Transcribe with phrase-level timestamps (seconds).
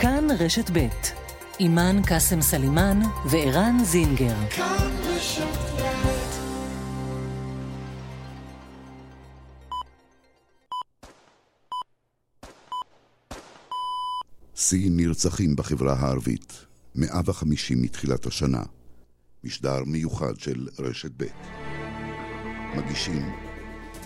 [0.00, 0.88] כאן רשת ב'
[1.60, 4.36] אימאן קאסם סלימאן וערן זינגר.
[14.54, 16.52] שיא נרצחים בחברה הערבית,
[16.94, 18.62] 150 מתחילת השנה.
[19.44, 21.26] משדר מיוחד של רשת ב'.
[22.76, 23.32] מגישים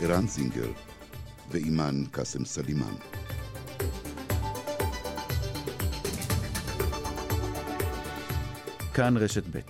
[0.00, 0.72] ערן זינגר
[1.50, 2.94] ואימאן קאסם סלימאן.
[8.94, 9.60] כאן רשת ב',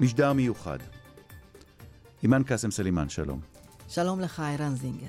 [0.00, 0.78] משדר מיוחד.
[2.22, 3.40] אימאן קאסם סלימאן, שלום.
[3.88, 5.06] שלום לך, ערן זינגר.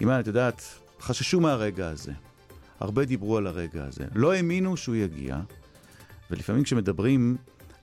[0.00, 0.62] אימאן, את יודעת,
[1.00, 2.12] חששו מהרגע הזה.
[2.80, 4.04] הרבה דיברו על הרגע הזה.
[4.14, 5.40] לא האמינו שהוא יגיע,
[6.30, 7.36] ולפעמים כשמדברים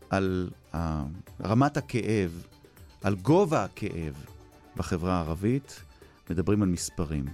[0.10, 0.50] על
[1.44, 2.44] רמת הכאב,
[3.02, 4.14] על גובה הכאב
[4.76, 5.84] בחברה הערבית,
[6.30, 7.26] מדברים על מספרים.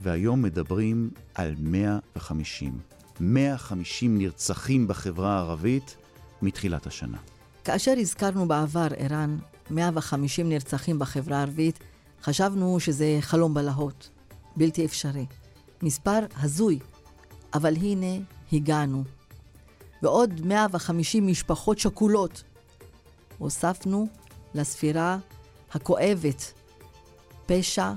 [0.00, 2.78] והיום מדברים על 150.
[3.20, 5.96] 150 נרצחים בחברה הערבית
[6.42, 7.18] מתחילת השנה.
[7.64, 9.38] כאשר הזכרנו בעבר, ערן,
[9.70, 11.78] 150 נרצחים בחברה הערבית,
[12.22, 14.10] חשבנו שזה חלום בלהות,
[14.56, 15.26] בלתי אפשרי.
[15.82, 16.78] מספר הזוי,
[17.54, 19.04] אבל הנה הגענו.
[20.02, 22.42] ועוד 150 משפחות שכולות
[23.38, 24.06] הוספנו
[24.54, 25.18] לספירה
[25.72, 26.52] הכואבת
[27.46, 27.92] פשע,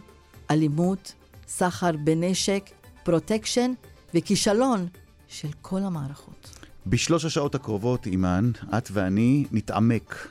[0.51, 1.13] אלימות,
[1.47, 2.69] סחר בנשק,
[3.03, 3.73] פרוטקשן
[4.13, 4.87] וכישלון
[5.27, 6.60] של כל המערכות.
[6.87, 10.27] בשלוש השעות הקרובות, אימאן, את ואני נתעמק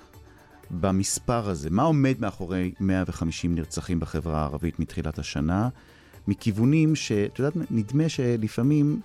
[0.71, 1.71] במספר הזה.
[1.71, 5.69] מה עומד מאחורי 150 נרצחים בחברה הערבית מתחילת השנה?
[6.29, 9.01] מכיוונים שאת יודעת, נדמה שלפעמים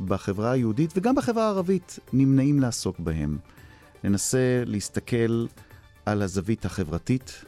[0.00, 3.38] בחברה היהודית וגם בחברה הערבית נמנעים לעסוק בהם.
[4.04, 5.46] ננסה להסתכל
[6.06, 7.44] על הזווית החברתית,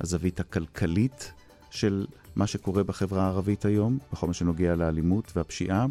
[0.00, 1.32] הזווית הכלכלית
[1.70, 5.86] של מה שקורה בחברה הערבית היום, בכל מה שנוגע לאלימות והפשיעה,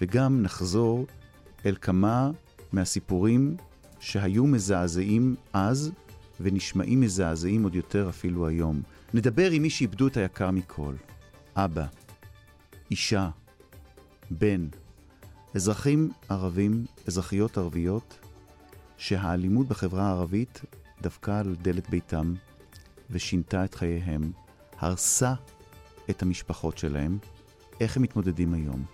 [0.00, 1.06] וגם נחזור
[1.66, 2.30] אל כמה
[2.72, 3.56] מהסיפורים
[4.00, 5.92] שהיו מזעזעים אז
[6.40, 8.82] ונשמעים מזעזעים עוד יותר אפילו היום.
[9.14, 10.94] נדבר עם מי שאיבדו את היקר מכל.
[11.56, 11.86] אבא,
[12.90, 13.30] אישה,
[14.30, 14.68] בן,
[15.54, 18.18] אזרחים ערבים, אזרחיות ערביות,
[18.96, 20.60] שהאלימות בחברה הערבית
[21.02, 22.34] דפקה על דלת ביתם
[23.10, 24.32] ושינתה את חייהם,
[24.78, 25.34] הרסה
[26.10, 27.18] את המשפחות שלהם,
[27.80, 28.84] איך הם מתמודדים היום.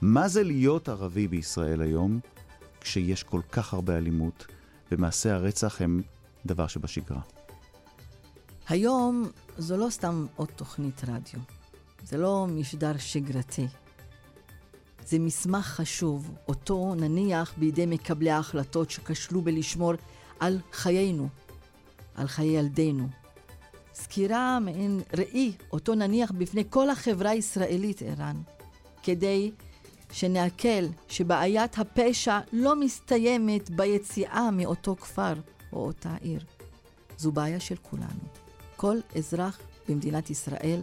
[0.00, 2.20] מה זה להיות ערבי בישראל היום,
[2.80, 4.46] כשיש כל כך הרבה אלימות,
[4.92, 6.02] ומעשי הרצח הם
[6.46, 7.20] דבר שבשגרה?
[8.68, 11.40] היום זו לא סתם עוד תוכנית רדיו.
[12.04, 13.66] זה לא משדר שגרתי.
[15.06, 19.92] זה מסמך חשוב, אותו נניח בידי מקבלי ההחלטות שכשלו בלשמור
[20.40, 21.28] על חיינו,
[22.14, 23.08] על חיי ילדינו.
[23.94, 28.36] סקירה מעין ראי, אותו נניח בפני כל החברה הישראלית, ערן,
[29.02, 29.52] כדי
[30.12, 35.34] שנעכל שבעיית הפשע לא מסתיימת ביציאה מאותו כפר
[35.72, 36.40] או אותה עיר.
[37.18, 38.20] זו בעיה של כולנו.
[38.76, 40.80] כל אזרח במדינת ישראל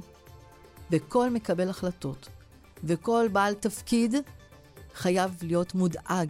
[0.92, 2.30] וכל מקבל החלטות
[2.84, 4.16] וכל בעל תפקיד
[4.94, 6.30] חייב להיות מודאג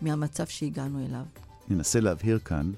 [0.00, 1.24] מהמצב שהגענו אליו.
[1.68, 2.72] ננסה להבהיר כאן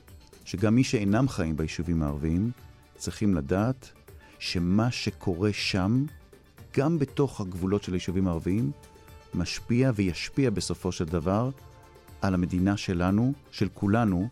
[0.45, 2.51] שגם מי שאינם חיים ביישובים הערביים
[2.97, 3.91] צריכים לדעת
[4.39, 6.05] שמה שקורה שם,
[6.77, 8.71] גם בתוך הגבולות של היישובים הערביים,
[9.35, 11.51] משפיע וישפיע בסופו של דבר
[12.21, 14.29] על המדינה שלנו, של כולנו,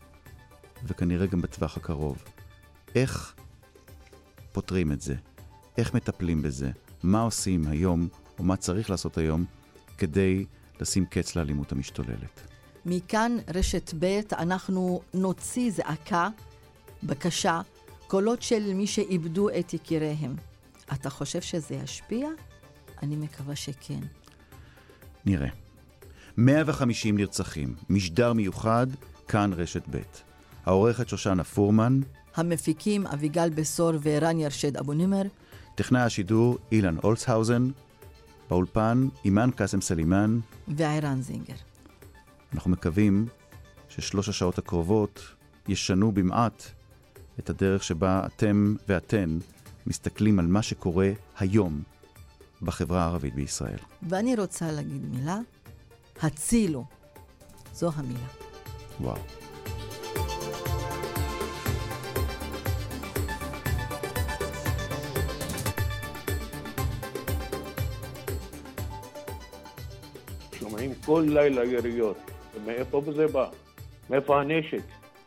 [0.85, 2.25] וכנראה גם בטווח הקרוב.
[2.95, 3.35] איך
[4.53, 5.15] פותרים את זה?
[5.79, 6.71] איך מטפלים בזה?
[7.03, 9.45] מה עושים היום, או מה צריך לעשות היום,
[9.99, 10.45] כדי
[10.81, 12.41] לשים קץ לאלימות המשתוללת?
[12.87, 16.29] מכאן, רשת ב', אנחנו נוציא זעקה,
[17.03, 17.61] בקשה,
[18.07, 20.37] קולות של מי שאיבדו את יקיריהם.
[20.93, 22.29] אתה חושב שזה ישפיע?
[23.03, 24.01] אני מקווה שכן.
[25.27, 25.49] נראה.
[26.37, 28.87] 150 נרצחים, משדר מיוחד,
[29.29, 29.99] כאן רשת ב'.
[30.67, 32.01] העורכת שושנה פורמן.
[32.37, 35.23] המפיקים אביגל בשור וערן ירשד אבו נימר.
[35.75, 37.71] טכנאי השידור אילן אולצהאוזן.
[38.51, 40.41] באולפן אימאן קאסם סלימאן.
[40.69, 41.55] וערן זינגר.
[42.55, 43.27] אנחנו מקווים
[43.89, 45.21] ששלוש השעות הקרובות
[45.69, 46.63] ישנו במעט
[47.39, 49.39] את הדרך שבה אתם ואתן
[49.87, 51.83] מסתכלים על מה שקורה היום
[52.63, 53.79] בחברה הערבית בישראל.
[54.03, 55.39] ואני רוצה להגיד מילה,
[56.23, 56.85] הצילו.
[57.73, 58.27] זו המילה.
[59.01, 59.17] וואו.
[70.59, 72.17] שומעים כל לילה יריות.
[72.67, 73.49] מאיפה זה בא?
[74.11, 74.83] מאיפה הנשק?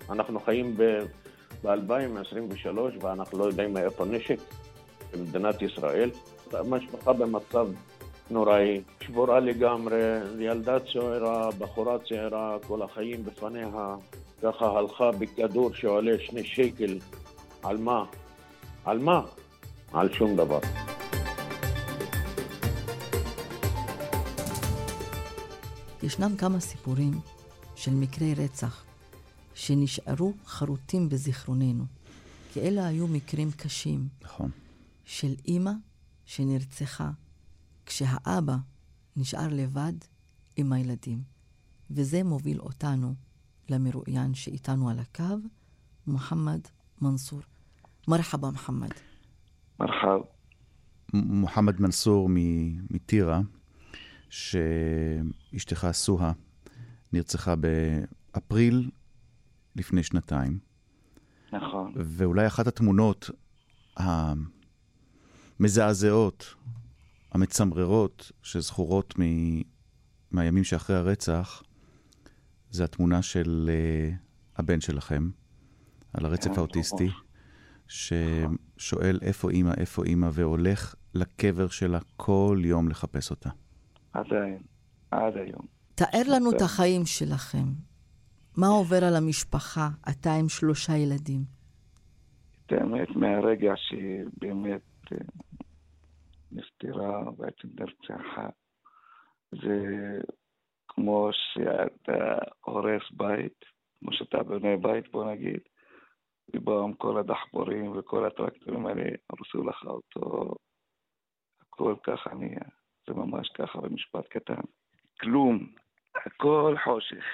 [0.10, 2.68] אנחנו חיים ב-2023
[3.02, 4.40] ואנחנו לא יודעים מאיפה נשק
[5.14, 6.10] במדינת ישראל.
[6.54, 7.68] המשפחה במצב
[8.30, 10.02] נוראי, שבורה לגמרי,
[10.40, 13.96] ילדה צעירה, בחורה צעירה, כל החיים בפניה,
[14.42, 17.00] ככה הלכה בכדור שעולה שני שקל.
[17.64, 18.06] על מה?
[18.86, 19.22] על מה?
[19.94, 20.60] על שום דבר.
[26.04, 27.12] ישנם כמה סיפורים
[27.76, 28.84] של מקרי רצח
[29.54, 31.84] שנשארו חרוטים בזיכרוננו,
[32.54, 34.08] כי אלה היו מקרים קשים.
[34.22, 34.50] נכון.
[35.06, 35.72] של אימא
[36.32, 37.12] שנרצחה
[37.86, 38.56] כשהאבא
[39.16, 39.94] נשאר לבד
[40.58, 41.24] עם הילדים.
[41.90, 43.14] וזה מוביל אותנו
[43.70, 45.36] למרואיין שאיתנו על הקו,
[46.08, 46.60] מוחמד
[47.02, 47.40] מנסור.
[48.08, 48.90] מרחבה, מוחמד.
[49.80, 50.20] מרחב.
[51.14, 52.30] מוחמד מנסור
[52.90, 53.42] מטירה,
[54.30, 56.32] שאשתך סוהה
[57.14, 58.90] נרצחה באפריל
[59.76, 60.60] לפני שנתיים.
[61.54, 61.94] נכון.
[61.96, 63.30] ואולי אחת התמונות
[65.62, 66.56] המזעזעות,
[67.32, 69.24] המצמררות, שזכורות מ...
[70.32, 71.64] מהימים שאחרי הרצח,
[72.70, 75.30] זה התמונה של uh, הבן שלכם,
[76.14, 77.10] על הרצף האוטיסטי,
[77.88, 83.50] ששואל איפה אימא, איפה אימא, והולך לקבר שלה כל יום לחפש אותה.
[84.14, 84.58] עדיין,
[85.12, 85.66] עד היום.
[85.96, 87.66] תאר לנו את החיים שלכם.
[88.58, 91.44] מה עובר על המשפחה, אתה עם שלושה ילדים?
[92.66, 94.91] את האמת, מהרגע שבאמת
[96.52, 98.50] נפטרה, בעצם נרצחה,
[99.52, 99.80] זה
[100.88, 103.66] כמו שאתה הורס בית,
[104.00, 105.60] כמו שאתה בונה בית, בוא נגיד,
[106.56, 110.56] ובאו עם כל הדחפורים וכל הטרקטורים האלה, הרסו לך אותו,
[111.62, 112.70] הכל ככה נהיה.
[113.08, 114.62] זה ממש ככה במשפט קטן.
[115.22, 115.68] כלום,
[116.16, 117.26] הכל חושך.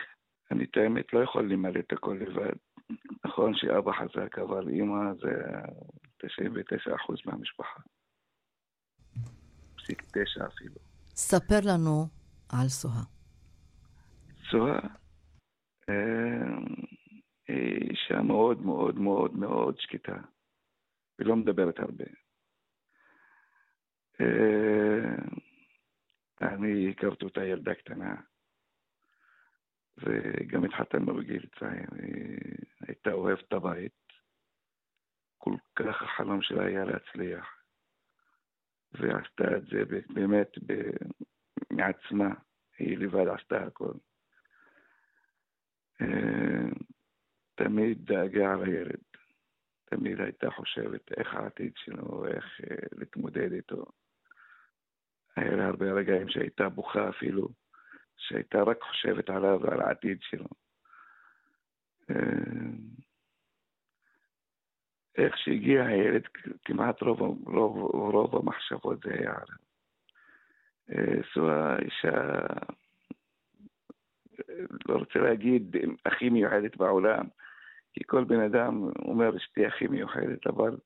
[0.52, 2.56] אני את האמת לא יכול למלא את הכל לבד.
[3.26, 5.32] נכון שאבא חזק, אבל אימא זה
[6.24, 6.28] 99%
[7.26, 7.80] מהמשפחה.
[9.78, 10.76] פסיק תשע אפילו.
[11.16, 12.08] ספר לנו
[12.50, 13.04] על סוהה.
[14.52, 14.80] סוהה
[15.90, 16.58] אה,
[17.48, 20.18] היא אישה מאוד מאוד מאוד מאוד שקטה,
[21.20, 22.06] ולא מדברת הרבה.
[24.22, 25.16] אה,
[26.42, 28.16] אני הכרתי אותה ילדה קטנה,
[29.98, 31.88] וגם התחתנו בגיל צעיר.
[32.02, 32.40] היא
[32.88, 34.08] הייתה אוהבת את הבית.
[35.38, 37.46] כל כך החלום שלה היה להצליח.
[38.92, 40.48] ועשתה את זה באמת
[41.72, 42.34] מעצמה.
[42.80, 43.94] היא לבד עשתה הכל.
[46.02, 46.70] אה,
[47.56, 49.02] תמיד דאגה על הילד.
[49.86, 53.86] תמיד הייתה חושבת איך העתיד שלו, איך אה, להתמודד איתו.
[55.36, 57.50] היה לה הרבה רגעים שהייתה בוכה אפילו,
[58.18, 60.48] שהייתה רק חושבת עליו ועל העתיד שלו.
[62.10, 62.16] אה,
[65.18, 66.24] איך שהגיע הילד,
[66.66, 69.58] כמעט רוב, רוב, רוב המחשבות זה היה עליו.
[70.92, 72.42] אה, סואה אישה,
[74.90, 75.76] לא רוצה להגיד
[76.06, 77.26] הכי מיוחדת בעולם,
[77.94, 80.78] כי כל בן אדם אומר אשתי הכי מיוחדת, אבל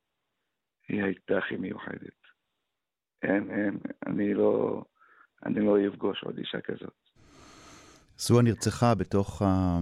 [0.88, 2.22] היא הייתה הכי מיוחדת.
[3.24, 4.84] אין, אין, אני לא,
[5.46, 7.01] אני לא אפגוש עוד אישה כזאת.
[8.22, 9.80] סואה נרצחה בתוך, ה...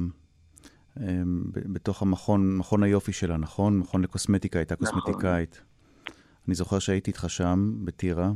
[0.99, 3.77] אמ, בתוך המכון, מכון היופי שלה, נכון?
[3.77, 4.99] מכון לקוסמטיקה, הייתה נכון.
[5.01, 5.61] קוסמטיקאית.
[6.47, 8.31] אני זוכר שהייתי איתך שם, בטירה,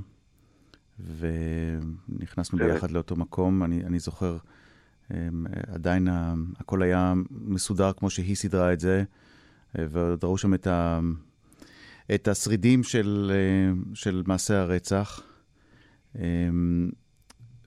[1.17, 3.63] ונכנסנו ביחד לאותו מקום.
[3.63, 4.38] אני, אני זוכר,
[5.12, 6.07] אמ, עדיין
[6.57, 9.03] הכל היה מסודר כמו שהיא סידרה את זה,
[9.75, 11.00] ועוד ראו שם את, ה,
[12.15, 15.22] את השרידים של, אה, של מעשה הרצח.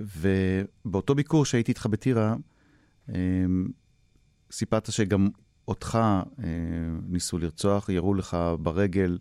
[0.00, 2.34] ובאותו ביקור שהייתי איתך בטירה,
[3.08, 3.66] אמ,
[4.50, 5.28] סיפרת שגם
[5.68, 5.98] אותך
[6.44, 6.44] אה,
[7.08, 9.18] ניסו לרצוח, ירו לך ברגל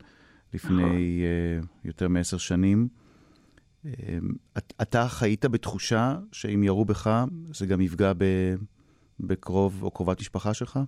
[0.53, 2.87] לפני אה, יותר מעשר שנים.
[3.85, 3.91] אמ,
[4.81, 8.11] אתה חיית בתחושה שאם ירו בך, זה גם יפגע
[9.19, 10.79] בקרוב או קרובת משפחה שלך?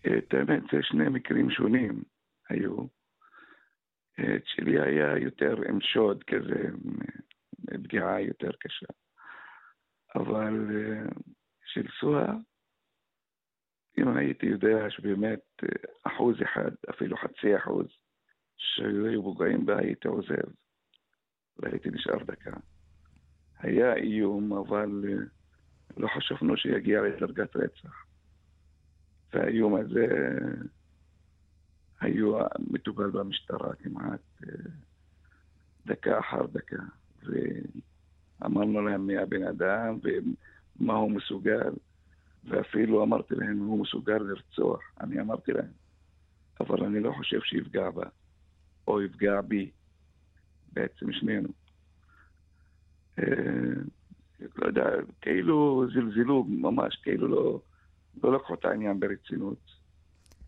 [0.00, 2.02] את האמת, זה שני מקרים שונים
[2.48, 2.86] היו.
[4.20, 6.68] את שלי היה יותר עם שוד כזה,
[7.82, 8.86] פגיעה יותר קשה.
[10.14, 11.04] אבל אה,
[11.64, 12.32] של סוהא,
[13.98, 15.68] אם הייתי יודע שבאמת אה,
[16.12, 17.86] אחוז אחד, אפילו חצי אחוז,
[18.56, 20.48] שהיו פוגעים בה, הייתי עוזב
[21.56, 22.56] והייתי נשאר דקה.
[23.58, 25.24] היה איום, אבל אה,
[25.96, 28.06] לא חשבנו שיגיע לדרגת רצח.
[29.32, 30.06] והאיום הזה
[32.00, 34.20] היו מטופל במשטרה כמעט
[35.86, 36.82] דקה אחר דקה.
[37.26, 41.70] ואמרנו להם מי הבן אדם ומה הוא מסוגל,
[42.44, 45.72] ואפילו אמרתי להם הוא מסוגל לרצוח, אני אמרתי להם,
[46.60, 48.04] אבל אני לא חושב שיפגע בה,
[48.88, 49.70] או יפגע בי,
[50.72, 51.48] בעצם שנינו.
[54.56, 54.90] לא יודע,
[55.20, 57.60] כאילו זלזלו ממש, כאילו לא,
[58.22, 59.58] לא לקחו את העניין ברצינות.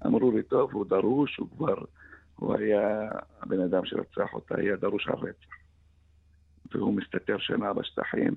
[0.06, 1.84] אמרו לי, טוב, הוא דרוש, הוא כבר,
[2.36, 5.54] הוא היה, הבן אדם שרצח אותה היה דרוש על רצח.
[6.72, 8.34] והוא מסתתר שנה בשטחים,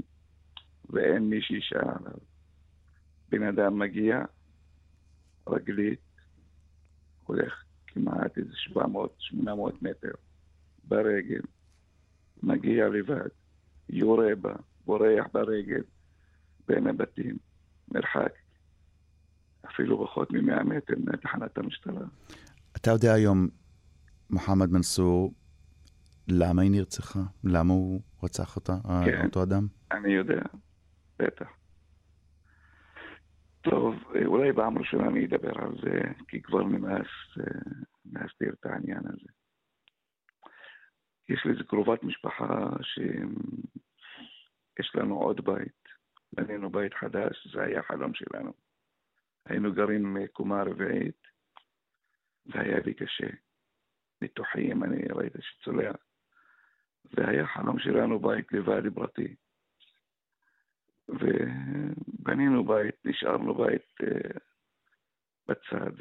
[0.89, 2.17] ואין מי שישאל עליו.
[3.29, 4.21] בן אדם מגיע,
[5.47, 5.99] רגלית,
[7.23, 8.77] הולך כמעט איזה 700-800
[9.81, 10.11] מטר
[10.83, 11.41] ברגל,
[12.43, 13.29] מגיע לבד,
[13.89, 14.53] יורה בה,
[14.85, 15.81] בורח ברגל
[16.67, 17.37] בין הבתים,
[17.91, 18.33] מרחק
[19.65, 22.05] אפילו פחות מ-100 מטר מתחנת המשטרה.
[22.75, 23.47] אתה יודע היום,
[24.29, 25.33] מוחמד מנסור,
[26.27, 27.19] למה היא נרצחה?
[27.43, 28.73] למה הוא רצח אותה,
[29.05, 29.67] כן, אותו אדם?
[29.91, 30.41] אני יודע,
[31.19, 31.49] בטח.
[33.61, 37.07] טוב, אולי פעם ראשונה אני אדבר על זה, כי כבר נמאס
[38.05, 39.29] להסתיר את העניין הזה.
[41.29, 45.81] יש לי איזה קרובת משפחה שיש לנו עוד בית.
[46.33, 48.53] בנינו בית חדש, זה היה חלום שלנו.
[49.45, 51.21] היינו גרים קומה רביעית,
[52.45, 53.27] והיה לי קשה.
[54.21, 55.91] ניתוחים, אני ראיתי שצולע.
[57.13, 59.35] והיה חלום שלנו בית לבד פרטי.
[61.09, 64.39] ובנינו בית, נשארנו בית uh,
[65.47, 65.91] בצד,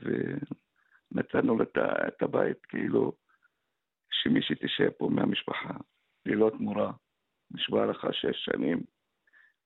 [1.12, 1.62] ונתנו
[2.09, 3.12] את הבית כאילו
[4.11, 5.75] שמי שתשב פה מהמשפחה,
[6.26, 6.93] ללא תמורה,
[7.50, 8.83] נשבע לך שש שנים,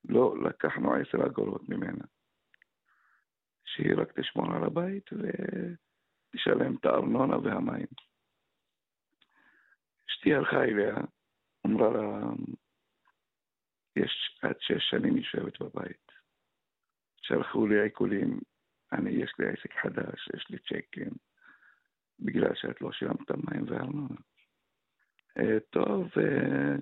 [0.08, 2.04] לא לקחנו עשר אגורות ממנה.
[3.64, 7.86] שהיא רק תשמור על הבית ותשלם את הארנונה והמים.
[10.10, 10.94] אשתי הלכה אליה,
[11.66, 12.20] אמרה לה,
[13.96, 16.12] יש עד שש שנים יושבת בבית.
[17.22, 18.40] שלחו לי עיקולים,
[18.92, 21.10] אני, יש לי עסק חדש, יש לי צ'קים,
[22.20, 24.16] בגלל שאת לא שילמת את המים והארנונה.
[25.38, 26.74] אה, טוב, אה,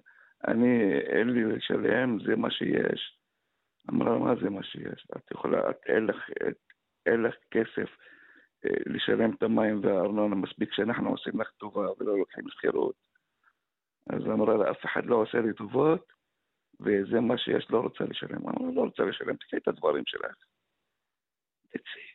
[0.49, 3.19] אני, אין לי לשלם, זה מה שיש.
[3.91, 5.07] אמרה, מה זה מה שיש?
[5.17, 6.59] את יכולה, את, אין לך, את,
[7.07, 7.91] אין לך כסף
[8.65, 13.12] אה, לשלם את המים והארנונה מספיק שאנחנו עושים לך טובה ולא לוקחים שכירות.
[14.11, 16.13] אז אמרה לה, אף אחד לא עושה לי טובות,
[16.81, 18.49] וזה מה שיש, לא רוצה לשלם.
[18.49, 20.37] אמרה, לא רוצה לשלם, תקחי את הדברים שלך.
[21.69, 22.13] תצאי.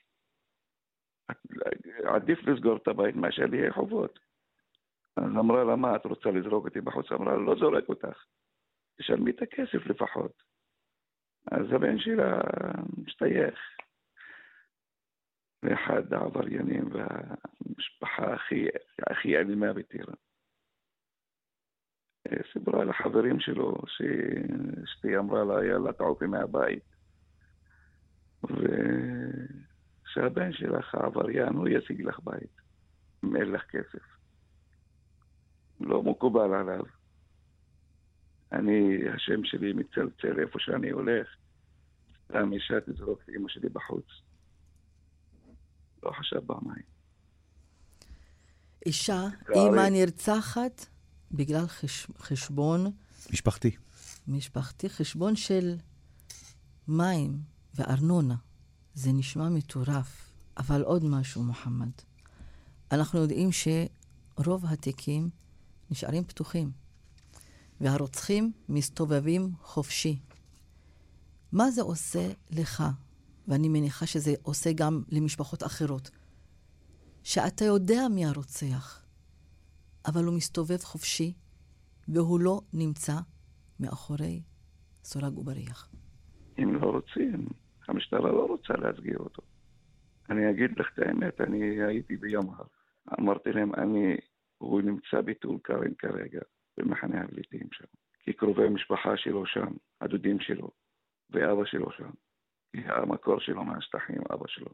[2.15, 4.20] עדיף לסגור את הבית מאשר לי חובות.
[5.17, 7.12] אז אמרה לה, מה, את רוצה לזרוק אותי בחוץ?
[7.12, 8.25] אמרה לה, לא זורק אותך.
[8.98, 10.44] תשלמי את הכסף לפחות.
[11.51, 12.41] אז הבן שלה
[12.98, 13.60] משתייך.
[15.63, 18.67] לאחד העבריינים והמשפחה הכי,
[19.12, 20.13] הכי אלימה בטירה.
[22.53, 26.84] סיפרה לחברים שלו שאשתי אמרה לה, יאללה, תעופי מהבית.
[28.43, 32.62] ושהבן שלך העבריין, הוא ישיג לך בית,
[33.24, 34.03] אם אין לך כסף.
[35.79, 36.84] לא מקובל עליו.
[38.51, 41.27] אני, השם שלי מצלצל איפה שאני הולך,
[42.25, 44.05] סתם אישה תזרוק את אמא שלי בחוץ.
[46.03, 46.98] לא חשב פעמיים.
[48.86, 49.22] אישה,
[49.55, 50.97] אימא נרצחת
[51.31, 52.07] בגלל חש...
[52.19, 52.91] חשבון...
[53.34, 53.72] משפחתי.
[54.27, 55.75] משפחתי, חשבון של
[56.88, 57.41] מים
[57.75, 58.36] וארנונה.
[58.93, 60.27] זה נשמע מטורף.
[60.57, 61.91] אבל עוד משהו, מוחמד.
[62.91, 65.29] אנחנו יודעים שרוב התיקים
[65.91, 66.72] נשארים פתוחים,
[67.81, 70.19] והרוצחים מסתובבים חופשי.
[71.51, 72.84] מה זה עושה לך
[73.48, 76.10] ואני מניחה שזה עושה גם למשפחות אחרות,
[77.24, 79.01] שאתה יודע מי הרוצח,
[80.08, 81.34] אבל הוא מסתובב חופשי,
[82.08, 83.14] והוא לא נמצא
[83.80, 84.42] מאחורי
[85.04, 85.90] סורג ובריח.
[86.60, 87.48] אם לא רוצים,
[87.88, 89.42] המשטרה לא רוצה להסגיר אותו.
[90.30, 92.64] אני אגיד לך את האמת, אני הייתי בימהר.
[93.20, 94.16] אמרתי להם, אני,
[94.58, 96.40] הוא נמצא בטול כרם כרגע,
[96.78, 97.86] במחנה הפליטים שם.
[98.24, 100.70] כי קרובי משפחה שלו שם, הדודים שלו,
[101.30, 102.10] ואבא שלו שם.
[102.74, 104.70] המקור שלו מהשטחים, אבא שלו.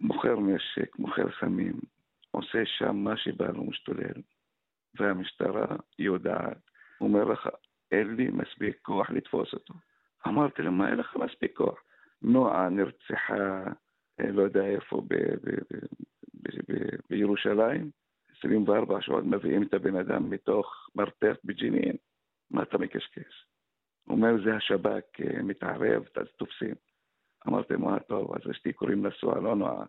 [0.00, 1.80] מוכר נשק, מוכר סמים,
[2.32, 4.22] עושה שם מה שבא לו משתולל,
[4.94, 6.58] והמשטרה יודעת.
[6.98, 7.48] הוא אומר לך,
[7.92, 9.74] אין לי מספיק כוח לתפוס אותו.
[10.26, 11.78] אמרתי לו, מה אין לך מספיק כוח?
[12.22, 13.64] נועה נרצחה,
[14.20, 15.02] אה, לא יודע איפה,
[17.10, 17.90] בירושלים,
[18.38, 21.96] 24 שעות מביאים את הבן אדם מתוך מרתף בג'נין,
[22.50, 23.46] מה אתה מקשקש?
[24.04, 26.74] הוא אומר, זה השב"כ אה, מתערב, אז תופסים.
[27.48, 29.84] אמרתי, מה טוב, אז אשתי קוראים נשואה, לא נועה.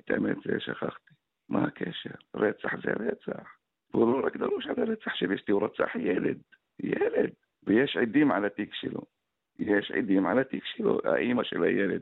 [0.00, 1.14] את האמת, זה שכחתי.
[1.48, 2.14] מה הקשר?
[2.34, 3.48] רצח זה רצח.
[3.94, 6.38] והוא לא רק דרוש על הרצח של אשתי, הוא רצח ילד.
[6.80, 7.30] ילד.
[7.66, 9.00] ויש עדים על התיק שלו.
[9.58, 12.00] יש עדים על התיק שלו, האימא של הילד,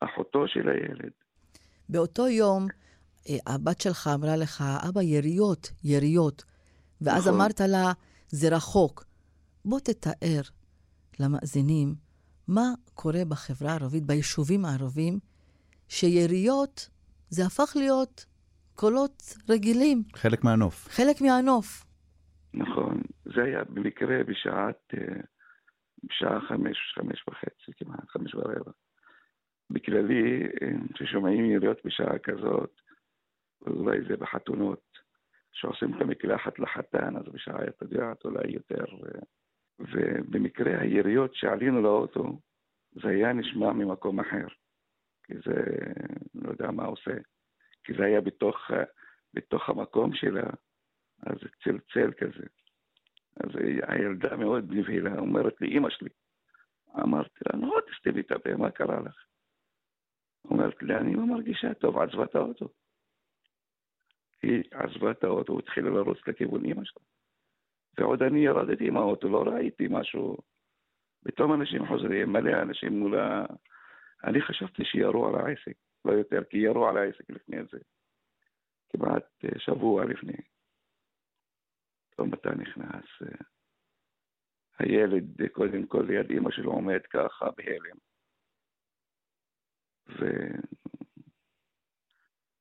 [0.00, 1.10] אחותו של הילד.
[1.88, 2.66] באותו יום,
[3.28, 6.44] אה, הבת שלך אמרה לך, אבא, יריות, יריות.
[7.00, 7.40] ואז נכון.
[7.40, 7.92] אמרת לה,
[8.28, 9.04] זה רחוק.
[9.64, 10.40] בוא תתאר
[11.20, 11.94] למאזינים
[12.48, 15.18] מה קורה בחברה הערבית, ביישובים הערבים,
[15.88, 16.88] שיריות
[17.28, 18.26] זה הפך להיות
[18.76, 20.02] קולות רגילים.
[20.16, 20.88] חלק מהנוף.
[20.88, 21.84] חלק מהנוף.
[22.54, 23.02] נכון.
[23.24, 25.20] זה היה במקרה בשעת, אה,
[26.04, 28.72] בשעה חמש, חמש וחצי כמעט, חמש ורבע.
[29.70, 32.80] בכללי, אה, כששומעים יריות בשעה כזאת,
[33.66, 34.98] אולי זה בחתונות,
[35.52, 38.84] שעושים את המקלחת לחתן, אז בשעה, אתה יודע, אולי יותר...
[38.84, 39.20] אה,
[39.78, 42.40] ובמקרה היריות שעלינו לאוטו,
[42.92, 44.46] זה היה נשמע ממקום אחר.
[45.24, 45.64] כי זה,
[46.34, 47.14] לא יודע מה עושה.
[47.86, 48.70] כי זה היה בתוך,
[49.34, 50.50] בתוך המקום שלה,
[51.26, 52.46] אז צלצל כזה.
[53.36, 53.50] אז
[53.88, 56.08] הילדה מאוד נבהלה, אומרת לי, אמא שלי.
[57.02, 59.24] אמרתי לה, נו, תסתירי את הפה, מה קרה לך?
[60.44, 62.68] אומרת לי, אני לא מרגישה טוב, עזבה את האוטו.
[64.42, 67.02] היא עזבה את האוטו, התחילה לרוץ לכיוון אמא שלה.
[67.98, 70.36] ועוד אני ירדתי עם האוטו, לא ראיתי משהו.
[71.24, 73.46] פתאום אנשים חוזרים, מלא אנשים מול ה...
[74.24, 75.76] אני חשבתי שירו על העסק,
[76.06, 77.78] לא יותר, כי ירו על העסק לפני זה.
[78.88, 80.36] כמעט אה, שבוע לפני.
[82.10, 83.44] פתאום אתה נכנס, אה,
[84.78, 87.96] הילד אה, קודם כל ליד אמא שלו עומד ככה בהלם.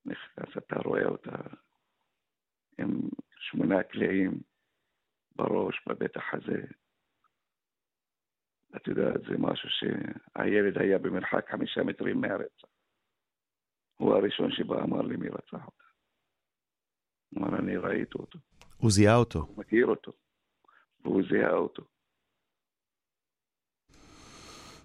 [0.05, 1.37] ונכנס, אתה רואה אותה
[2.79, 2.87] עם
[3.39, 4.39] שמונה קליעים
[5.35, 6.61] בראש, בבית החזה.
[8.75, 12.74] את יודעת, זה משהו שהילד היה במרחק חמישה מטרים מהרצח.
[13.97, 15.83] הוא הראשון שבא אמר לי מי רצח אותה.
[17.37, 18.39] אמר, אני ראיתי אותו.
[18.77, 19.39] הוא זיהה אותו.
[19.39, 20.11] הוא מכיר אותו,
[21.03, 21.83] והוא זיהה אותו.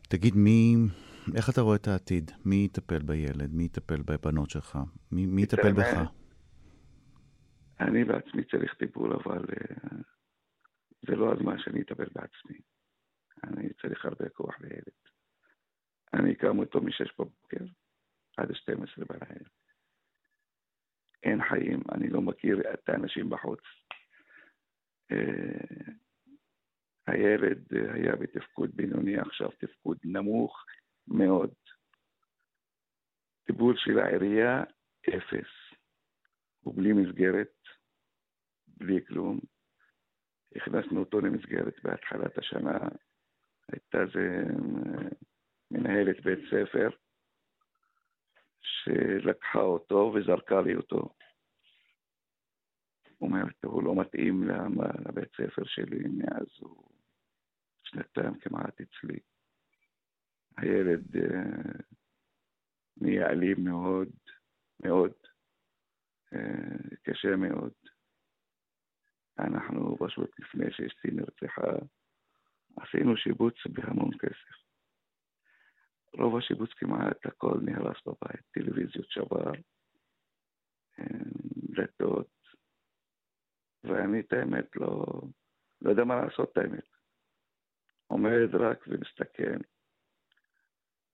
[0.09, 0.75] תגיד, מי...
[1.37, 2.31] איך אתה רואה את העתיד?
[2.45, 3.55] מי יטפל בילד?
[3.55, 4.79] מי יטפל בבנות שלך?
[5.13, 6.11] מי, מי יטפל בך?
[7.81, 9.95] אני בעצמי צריך טיפול, אבל uh,
[11.07, 12.59] זה לא הזמן שאני אטפל בעצמי.
[13.45, 15.01] אני צריך הרבה כוח לילד.
[16.15, 17.65] אני קם אותו מ-6 בבוקר
[18.41, 19.49] עד 12 בלילה.
[21.23, 23.61] אין חיים, אני לא מכיר את האנשים בחוץ.
[25.13, 25.93] אה,
[27.07, 30.65] הילד היה בתפקוד בינוני, עכשיו תפקוד נמוך
[31.09, 31.55] מאוד.
[33.47, 34.63] טיפול של העירייה,
[35.09, 35.51] אפס.
[36.61, 37.55] הוא בלי מסגרת,
[38.67, 39.41] בלי כלום.
[40.57, 42.79] הכנסנו אותו למסגרת בהתחלת השנה.
[43.73, 45.09] הייתה זה אה,
[45.71, 46.89] מנהלת בית ספר,
[48.61, 51.15] שלקחה אותו וזרקה לי אותו.
[53.21, 54.43] אומרת, הוא לא מתאים
[55.09, 56.91] לבית ספר שלי, מאז הוא
[57.83, 59.19] שנתיים כמעט אצלי.
[60.57, 61.73] הילד אה,
[62.97, 64.09] נהיה אלים מאוד,
[64.85, 65.13] מאוד,
[66.33, 67.73] אה, קשה מאוד.
[69.39, 71.71] אנחנו פשוט לפני שאשתי נרצחה,
[72.77, 74.70] עשינו שיבוץ בהמון כסף.
[76.19, 79.53] רוב השיבוץ כמעט הכל נהרס בבית, טלוויזיות שבר,
[81.57, 82.31] דלתות,
[83.85, 85.07] ואני את האמת לא,
[85.83, 86.89] לא יודע מה לעשות את האמת.
[88.07, 89.61] עומד רק ומסתכל.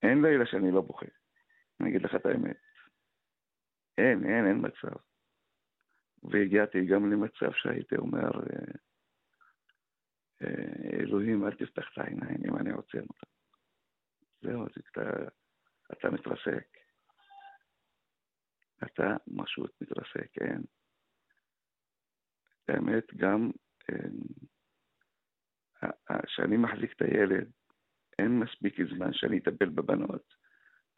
[0.03, 1.07] אין לילה שאני לא בוכה,
[1.81, 2.57] אני אגיד לך את האמת.
[3.99, 4.97] אין, אין, אין מצב.
[6.23, 8.73] והגעתי גם למצב שהייתי אומר, אה,
[10.43, 13.36] אה, אלוהים, אל תפתח את העיניים אם אני עוצר אותם.
[14.47, 15.11] זהו, אתה,
[15.93, 16.67] אתה מתרסק.
[18.85, 20.61] אתה פשוט מתרסק, כן.
[22.69, 23.51] האמת, גם
[26.27, 27.51] כשאני מחזיק את הילד,
[28.19, 30.35] אין מספיק זמן שאני אטפל בבנות.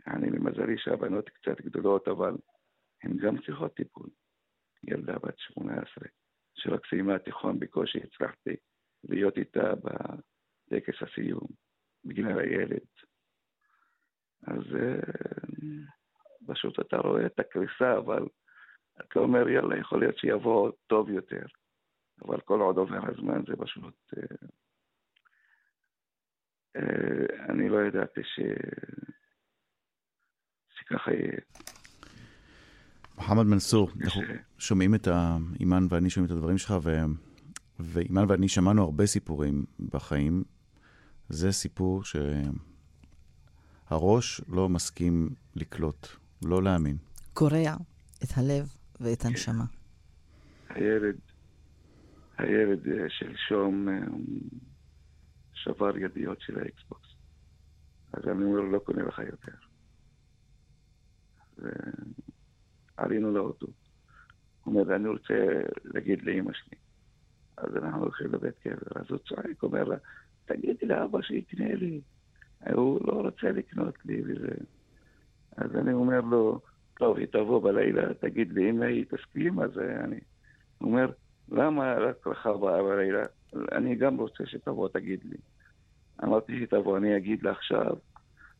[0.07, 2.35] אני למזלי שהבנות קצת גדולות, אבל
[3.03, 4.09] הן גם צריכות טיפול.
[4.83, 6.09] ילדה בת 18,
[6.55, 8.57] שרק סיימה תיכון בקושי הצלחתי
[9.05, 11.47] להיות איתה בטקס הסיום,
[12.05, 12.87] בגלל הילד.
[14.46, 15.01] אז אה,
[16.46, 18.27] פשוט אתה רואה את הקריסה, אבל
[19.01, 21.46] אתה אומר, יאללה, יכול להיות שיבוא טוב יותר.
[22.24, 23.94] אבל כל עוד עובר הזמן זה פשוט...
[24.16, 24.46] אה,
[26.77, 28.40] אה, אני לא ידעתי ש...
[30.70, 31.38] שככה יהיה.
[33.16, 34.22] מוחמד מנסור, אנחנו
[34.59, 35.37] שומעים את ה...
[35.61, 36.90] אימאן ואני שומעים את הדברים שלך, ו...
[37.81, 40.44] ואימאן ואני שמענו הרבה סיפורים בחיים.
[41.29, 42.05] זה סיפור
[43.88, 46.07] שהראש לא מסכים לקלוט,
[46.44, 46.96] לא להאמין.
[47.35, 47.74] קורע
[48.24, 49.64] את הלב ואת הנשמה.
[50.68, 51.16] הילד,
[52.38, 53.94] הילד אה, שלשום אה,
[55.55, 57.09] שבר ידיות של האקסבוקס.
[58.12, 59.53] אז אני אומר, לא קונה לך יותר.
[62.98, 63.66] ועלינו לאוטו.
[64.64, 65.35] הוא אומר, אני רוצה
[65.85, 66.79] להגיד לאימא שלי.
[67.57, 69.01] אז אנחנו הולכים לבית קבר.
[69.01, 69.96] אז הוא צועק, אומר לה,
[70.44, 72.01] תגידי לאבא שיקנה לי.
[72.75, 74.55] הוא לא רוצה לקנות לי וזה.
[75.57, 76.61] אז אני אומר לו,
[76.99, 80.21] טוב, היא תבוא בלילה, תגיד לי אם היא תסכים, אז אני...
[80.81, 81.11] אומר,
[81.49, 83.23] למה רק לך בלילה?
[83.73, 85.37] אני גם רוצה שתבוא, תגיד לי.
[86.25, 87.97] אמרתי שהיא תבוא, אני אגיד לה עכשיו.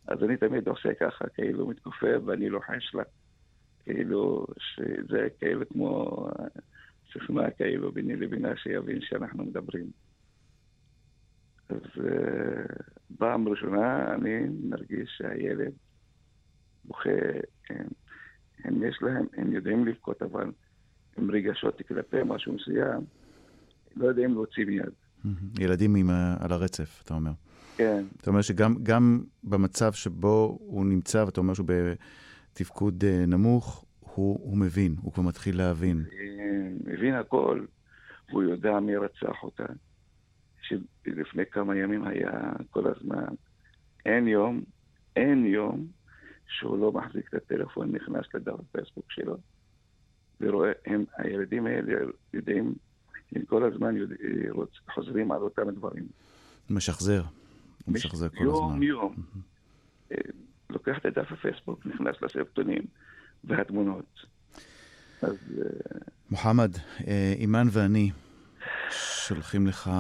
[0.07, 3.03] אז אני תמיד עושה ככה, כאילו מתכופף ואני לוחש לה.
[3.85, 6.27] כאילו, שזה כאילו כמו
[7.13, 9.91] סיסמה כאילו ביני לבינה שיבין שאנחנו מדברים.
[11.69, 12.83] אז uh,
[13.19, 15.73] פעם ראשונה אני מרגיש שהילד
[16.85, 17.11] בוכה,
[17.71, 17.87] הם,
[18.65, 20.51] הם יש להם, הם יודעים לבכות, אבל
[21.19, 23.05] עם רגשות כלפי משהו מסוים,
[23.97, 24.93] לא יודעים להוציא מיד.
[25.59, 27.33] ילדים עם, על הרצף, אתה אומר.
[27.77, 28.05] כן.
[28.17, 31.67] אתה אומר שגם במצב שבו הוא נמצא, ואתה אומר שהוא
[32.53, 36.05] בתפקוד אה, נמוך, הוא, הוא מבין, הוא כבר מתחיל להבין.
[36.85, 37.65] מבין הכל,
[38.31, 39.65] הוא יודע מי רצח אותה.
[40.69, 42.31] שלפני כמה ימים היה
[42.71, 43.25] כל הזמן,
[44.07, 44.63] אין יום,
[45.17, 45.87] אין יום
[46.47, 49.37] שהוא לא מחזיק את הטלפון, נכנס לדף הפייסבוק שלו,
[50.41, 51.93] ורואה, הם, הילדים האלה
[52.35, 52.75] יודעים,
[53.33, 54.17] הם כל הזמן יודע,
[54.95, 56.07] חוזרים על אותם דברים.
[56.71, 57.23] משחזר,
[57.85, 58.83] הוא משחזר כל יום, הזמן.
[58.83, 59.15] יום, יום.
[60.13, 60.17] אה,
[60.71, 62.83] לוקח את הדף הפייסבוק, נכנס לסרטונים
[63.45, 64.21] והתמונות.
[65.23, 65.37] אז...
[65.59, 65.99] אה,
[66.31, 66.71] מוחמד,
[67.07, 68.11] אה, אימאן ואני
[68.91, 69.91] שולחים לך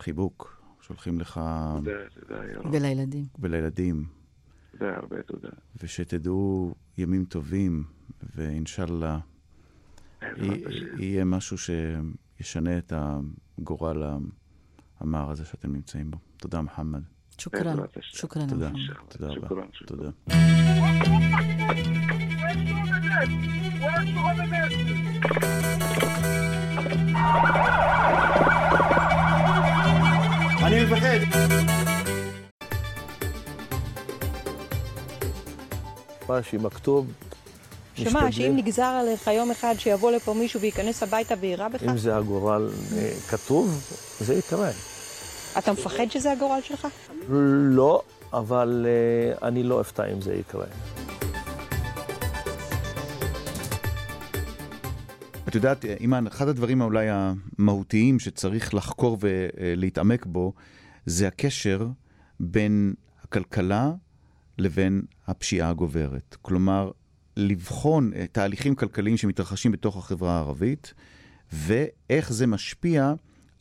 [0.00, 1.40] חיבוק, שולחים לך...
[1.76, 2.74] תודה, תודה, ירון.
[2.74, 3.24] ולילדים.
[3.38, 4.04] ולילדים.
[4.70, 5.48] תודה, הרבה תודה.
[5.82, 7.84] ושתדעו ימים טובים,
[8.36, 9.18] ואינשאללה
[10.98, 12.92] יהיה משהו שישנה את
[13.58, 14.02] הגורל
[15.00, 16.18] המר הזה שאתם נמצאים בו.
[16.36, 17.02] תודה, מוחמד.
[17.38, 18.48] שוכרן, שוכרן.
[18.48, 18.70] תודה,
[19.08, 19.62] תודה רבה.
[19.86, 20.10] תודה.
[26.90, 28.29] אני
[30.90, 31.18] מפחד.
[36.28, 37.12] משהו עם הכתוב.
[37.94, 41.82] שמה, שאם נגזר עליך יום אחד שיבוא לפה מישהו וייכנס הביתה ויירה בך?
[41.82, 44.70] אם זה הגורל אה, כתוב, זה יקרה.
[45.58, 46.86] אתה מפחד שזה הגורל שלך?
[47.70, 48.86] לא, אבל
[49.38, 50.66] uh, אני לא אפתע אם זה יקרה.
[55.48, 60.52] את יודעת, אימאן, אחד הדברים אולי המהותיים שצריך לחקור ולהתעמק בו,
[61.06, 61.88] זה הקשר
[62.40, 63.92] בין הכלכלה
[64.58, 66.36] לבין הפשיעה הגוברת.
[66.42, 66.90] כלומר,
[67.36, 70.94] לבחון תהליכים כלכליים שמתרחשים בתוך החברה הערבית,
[71.52, 73.12] ואיך זה משפיע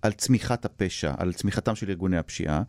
[0.01, 2.61] על צמיחת הפשע, על צמיחתם של ארגוני הפשיעה,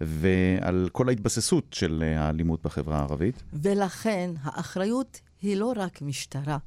[0.00, 3.42] ועל כל ההתבססות של האלימות בחברה הערבית.
[3.52, 6.58] ולכן האחריות היא לא רק משטרה.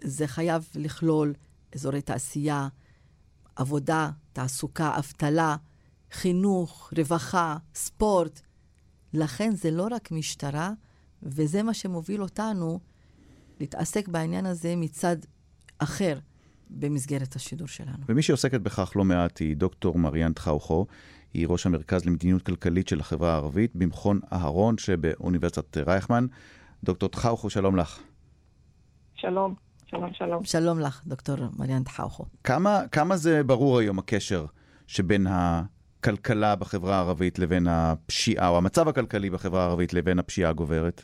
[0.00, 1.34] זה חייב לכלול
[1.74, 2.68] אזורי תעשייה,
[3.56, 5.56] עבודה, תעסוקה, אבטלה,
[6.12, 8.40] חינוך, רווחה, ספורט.
[9.14, 10.70] לכן זה לא רק משטרה,
[11.22, 12.80] וזה מה שמוביל אותנו
[13.60, 15.16] להתעסק בעניין הזה מצד
[15.78, 16.18] אחר
[16.70, 18.04] במסגרת השידור שלנו.
[18.08, 20.86] ומי שעוסקת בכך לא מעט היא דוקטור מריאן טחאוכו,
[21.34, 26.26] היא ראש המרכז למדיניות כלכלית של החברה הערבית במכון אהרון שבאוניברסיטת רייכמן.
[26.84, 28.00] דוקטור טחאוכו, שלום לך.
[29.14, 29.54] שלום.
[29.86, 30.44] שלום, שלום.
[30.44, 32.24] שלום לך, דוקטור מריאן טחאוכו.
[32.44, 34.46] כמה, כמה זה ברור היום הקשר
[34.86, 35.26] שבין
[36.00, 41.02] הכלכלה בחברה הערבית לבין הפשיעה, או המצב הכלכלי בחברה הערבית לבין הפשיעה הגוברת?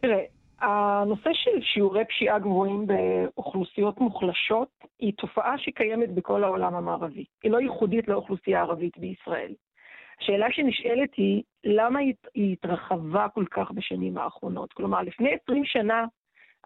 [0.00, 0.22] תראה,
[0.60, 7.24] הנושא של שיעורי פשיעה גבוהים באוכלוסיות מוחלשות היא תופעה שקיימת בכל העולם המערבי.
[7.42, 9.52] היא לא ייחודית לאוכלוסייה הערבית בישראל.
[10.20, 11.98] השאלה שנשאלת היא, למה
[12.34, 14.72] היא התרחבה כל כך בשנים האחרונות?
[14.72, 16.04] כלומר, לפני 20 שנה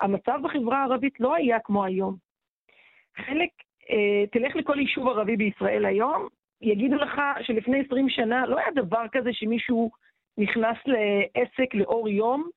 [0.00, 2.16] המצב בחברה הערבית לא היה כמו היום.
[3.16, 3.50] חלק,
[3.90, 6.28] אה, תלך לכל יישוב ערבי בישראל היום,
[6.62, 9.90] יגידו לך שלפני 20 שנה לא היה דבר כזה שמישהו
[10.38, 12.48] נכנס לעסק לאור יום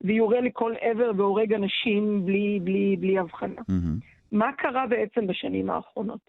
[0.00, 3.60] ויורה לכל עבר והורג אנשים בלי, בלי, בלי הבחנה.
[3.60, 4.04] Mm-hmm.
[4.32, 6.20] מה קרה בעצם בשנים האחרונות?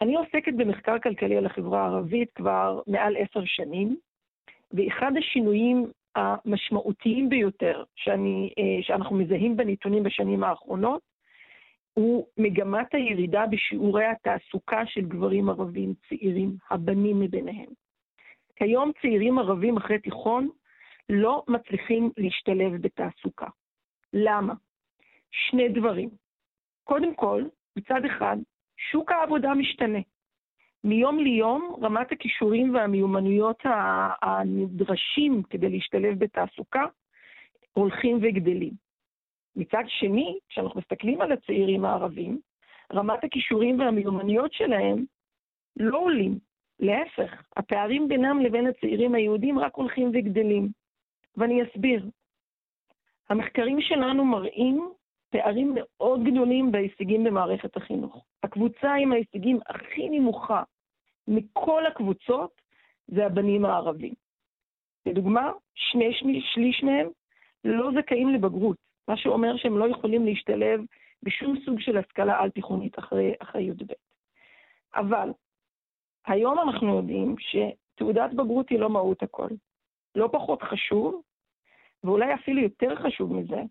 [0.00, 3.96] אני עוסקת במחקר כלכלי על החברה הערבית כבר מעל עשר שנים,
[4.72, 5.86] ואחד השינויים
[6.16, 11.02] המשמעותיים ביותר שאני, אה, שאנחנו מזהים בנתונים בשנים האחרונות,
[11.94, 17.70] הוא מגמת הירידה בשיעורי התעסוקה של גברים ערבים צעירים, הבנים מביניהם.
[18.56, 20.48] כיום צעירים ערבים אחרי תיכון
[21.08, 23.46] לא מצליחים להשתלב בתעסוקה.
[24.12, 24.54] למה?
[25.30, 26.08] שני דברים.
[26.84, 27.44] קודם כל,
[27.76, 28.36] מצד אחד,
[28.76, 29.98] שוק העבודה משתנה.
[30.84, 33.62] מיום ליום רמת הכישורים והמיומנויות
[34.22, 36.84] הנדרשים כדי להשתלב בתעסוקה
[37.72, 38.89] הולכים וגדלים.
[39.56, 42.40] מצד שני, כשאנחנו מסתכלים על הצעירים הערבים,
[42.92, 45.04] רמת הכישורים והמיומנויות שלהם
[45.76, 46.38] לא עולים.
[46.80, 50.68] להפך, הפערים בינם לבין הצעירים היהודים רק הולכים וגדלים.
[51.36, 52.10] ואני אסביר.
[53.28, 54.92] המחקרים שלנו מראים
[55.30, 58.24] פערים מאוד גדולים בהישגים במערכת החינוך.
[58.42, 60.62] הקבוצה עם ההישגים הכי נמוכה
[61.28, 62.60] מכל הקבוצות
[63.06, 64.14] זה הבנים הערבים.
[65.06, 66.12] לדוגמה, שני
[66.54, 67.08] שליש מהם
[67.64, 68.76] לא זכאים לבגרות,
[69.10, 70.80] מה שאומר שהם לא יכולים להשתלב
[71.22, 73.92] בשום סוג של השכלה על-תיכונית אחרי, אחרי י"ב.
[74.94, 75.30] אבל
[76.26, 79.48] היום אנחנו יודעים שתעודת בגרות היא לא מהות הכל.
[80.14, 81.22] לא פחות חשוב,
[82.04, 83.62] ואולי אפילו יותר חשוב מזה,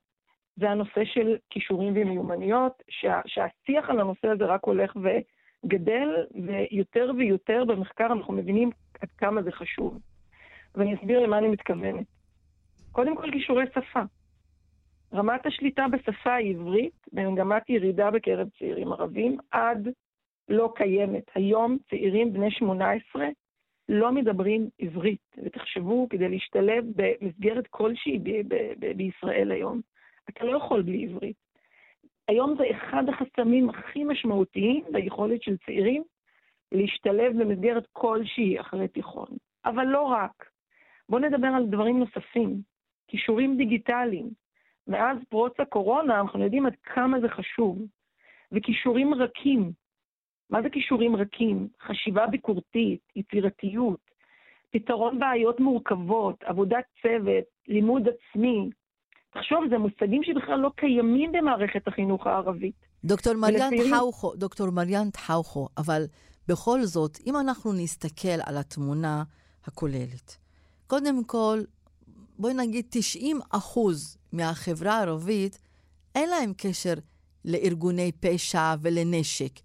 [0.55, 7.63] זה הנושא של כישורים ומיומנויות, שה, שהשיח על הנושא הזה רק הולך וגדל, ויותר ויותר
[7.67, 8.69] במחקר אנחנו מבינים
[9.01, 9.99] עד כמה זה חשוב.
[10.75, 12.05] ואני אסביר למה אני מתכוונת.
[12.91, 14.01] קודם כל, כישורי שפה.
[15.13, 19.87] רמת השליטה בשפה העברית במגמת ירידה בקרב צעירים ערבים עד
[20.49, 21.23] לא קיימת.
[21.35, 23.27] היום צעירים בני 18
[23.89, 29.81] לא מדברים עברית, ותחשבו, כדי להשתלב במסגרת כלשהי ב- ב- ב- בישראל היום,
[30.29, 31.35] אתה לא יכול בלי עברית.
[32.27, 36.03] היום זה אחד החסמים הכי משמעותיים ביכולת של צעירים
[36.71, 39.29] להשתלב במסגרת כלשהי אחרי תיכון.
[39.65, 40.49] אבל לא רק.
[41.09, 42.61] בואו נדבר על דברים נוספים,
[43.07, 44.29] כישורים דיגיטליים.
[44.89, 47.77] מאז פרוץ הקורונה אנחנו יודעים עד כמה זה חשוב.
[48.51, 49.71] וכישורים רכים.
[50.49, 51.67] מה זה כישורים רכים?
[51.87, 53.99] חשיבה ביקורתית, יצירתיות,
[54.71, 58.69] פתרון בעיות מורכבות, עבודת צוות, לימוד עצמי.
[59.33, 62.75] תחשוב, זה מושגים שבכלל לא קיימים במערכת החינוך הערבית.
[63.05, 66.03] דוקטור מריאן טחאוכו, דוקטור מריאן טחאוכו, אבל
[66.47, 69.23] בכל זאת, אם אנחנו נסתכל על התמונה
[69.65, 70.37] הכוללת,
[70.87, 71.59] קודם כל,
[72.39, 75.59] בואי נגיד 90 אחוז מהחברה הערבית,
[76.15, 76.93] אין להם קשר
[77.45, 79.59] לארגוני פשע ולנשק.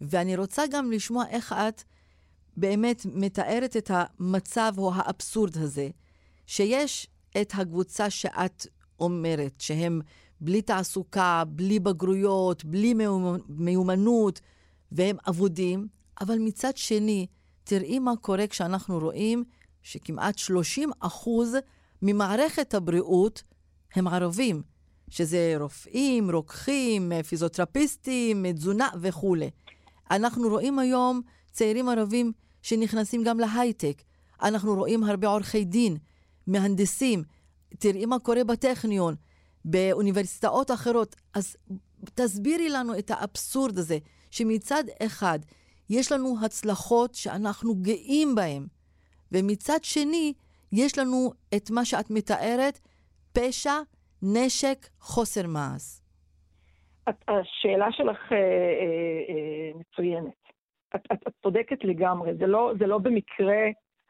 [0.00, 1.82] ואני רוצה גם לשמוע איך את
[2.56, 5.88] באמת מתארת את המצב או האבסורד הזה,
[6.46, 7.06] שיש
[7.40, 8.66] את הקבוצה שאת
[9.00, 10.00] אומרת, שהם
[10.40, 12.94] בלי תעסוקה, בלי בגרויות, בלי
[13.48, 14.40] מיומנות,
[14.92, 15.88] והם אבודים,
[16.20, 17.26] אבל מצד שני,
[17.64, 19.44] תראי מה קורה כשאנחנו רואים
[19.82, 21.54] שכמעט 30 אחוז
[22.02, 23.42] ממערכת הבריאות
[23.94, 24.62] הם ערבים,
[25.10, 29.50] שזה רופאים, רוקחים, פיזיותרפיסטים, תזונה וכולי.
[30.10, 31.20] אנחנו רואים היום
[31.52, 34.02] צעירים ערבים שנכנסים גם להייטק.
[34.42, 35.96] אנחנו רואים הרבה עורכי דין,
[36.46, 37.22] מהנדסים.
[37.78, 39.14] תראי מה קורה בטכניון,
[39.64, 41.16] באוניברסיטאות אחרות.
[41.34, 41.56] אז
[42.14, 43.98] תסבירי לנו את האבסורד הזה,
[44.30, 45.38] שמצד אחד
[45.90, 48.66] יש לנו הצלחות שאנחנו גאים בהן,
[49.32, 50.32] ומצד שני
[50.72, 52.78] יש לנו את מה שאת מתארת,
[53.32, 53.72] פשע,
[54.22, 56.00] נשק, חוסר מעש.
[57.28, 58.42] השאלה שלך אה, אה,
[59.28, 60.40] אה, מצוינת.
[60.94, 63.62] את, את, את צודקת לגמרי, זה לא, זה לא במקרה,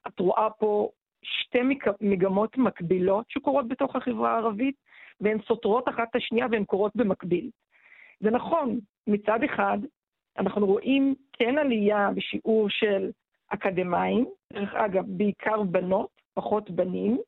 [0.07, 0.89] את רואה פה
[1.23, 1.59] שתי
[2.01, 4.75] מגמות מקבילות שקורות בתוך החברה הערבית,
[5.21, 7.51] והן סותרות אחת את השנייה והן קורות במקביל.
[8.21, 9.79] זה נכון, מצד אחד,
[10.39, 13.11] אנחנו רואים כן עלייה בשיעור של
[13.49, 17.19] אקדמאים, דרך אגב, בעיקר בנות, פחות בנים,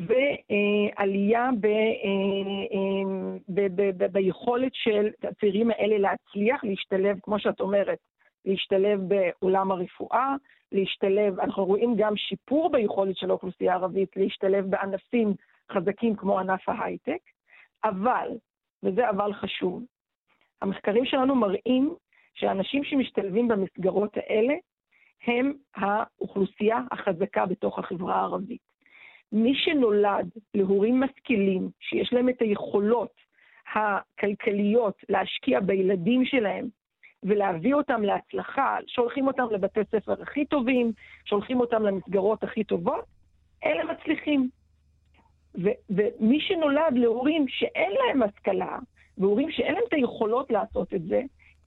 [0.00, 7.98] ועלייה ב, אה, ב, ב, ב, ביכולת של הצעירים האלה להצליח, להשתלב, כמו שאת אומרת,
[8.44, 10.34] להשתלב בעולם הרפואה,
[10.72, 15.34] להשתלב, אנחנו רואים גם שיפור ביכולת של האוכלוסייה הערבית להשתלב בענפים
[15.72, 17.20] חזקים כמו ענף ההייטק,
[17.84, 18.28] אבל,
[18.82, 19.82] וזה אבל חשוב,
[20.62, 21.94] המחקרים שלנו מראים
[22.34, 24.54] שאנשים שמשתלבים במסגרות האלה
[25.26, 28.67] הם האוכלוסייה החזקה בתוך החברה הערבית.
[29.32, 33.12] מי שנולד להורים משכילים, שיש להם את היכולות
[33.74, 36.68] הכלכליות להשקיע בילדים שלהם
[37.22, 40.92] ולהביא אותם להצלחה, שולחים אותם לבתי ספר הכי טובים,
[41.24, 43.04] שולחים אותם למסגרות הכי טובות,
[43.64, 44.48] אלה מצליחים.
[45.64, 48.78] ו- ומי שנולד להורים שאין להם השכלה,
[49.18, 51.22] והורים שאין להם את היכולות לעשות את זה,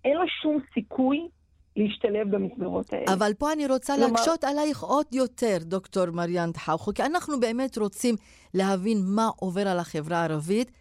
[0.05, 1.27] אין לו שום סיכוי
[1.75, 3.13] להשתלב במסגרות האלה.
[3.13, 4.11] אבל פה אני רוצה לומר...
[4.11, 8.15] להקשות עלייך עוד יותר, דוקטור מריאן חאוכו, כי אנחנו באמת רוצים
[8.53, 10.71] להבין מה עובר על החברה הערבית.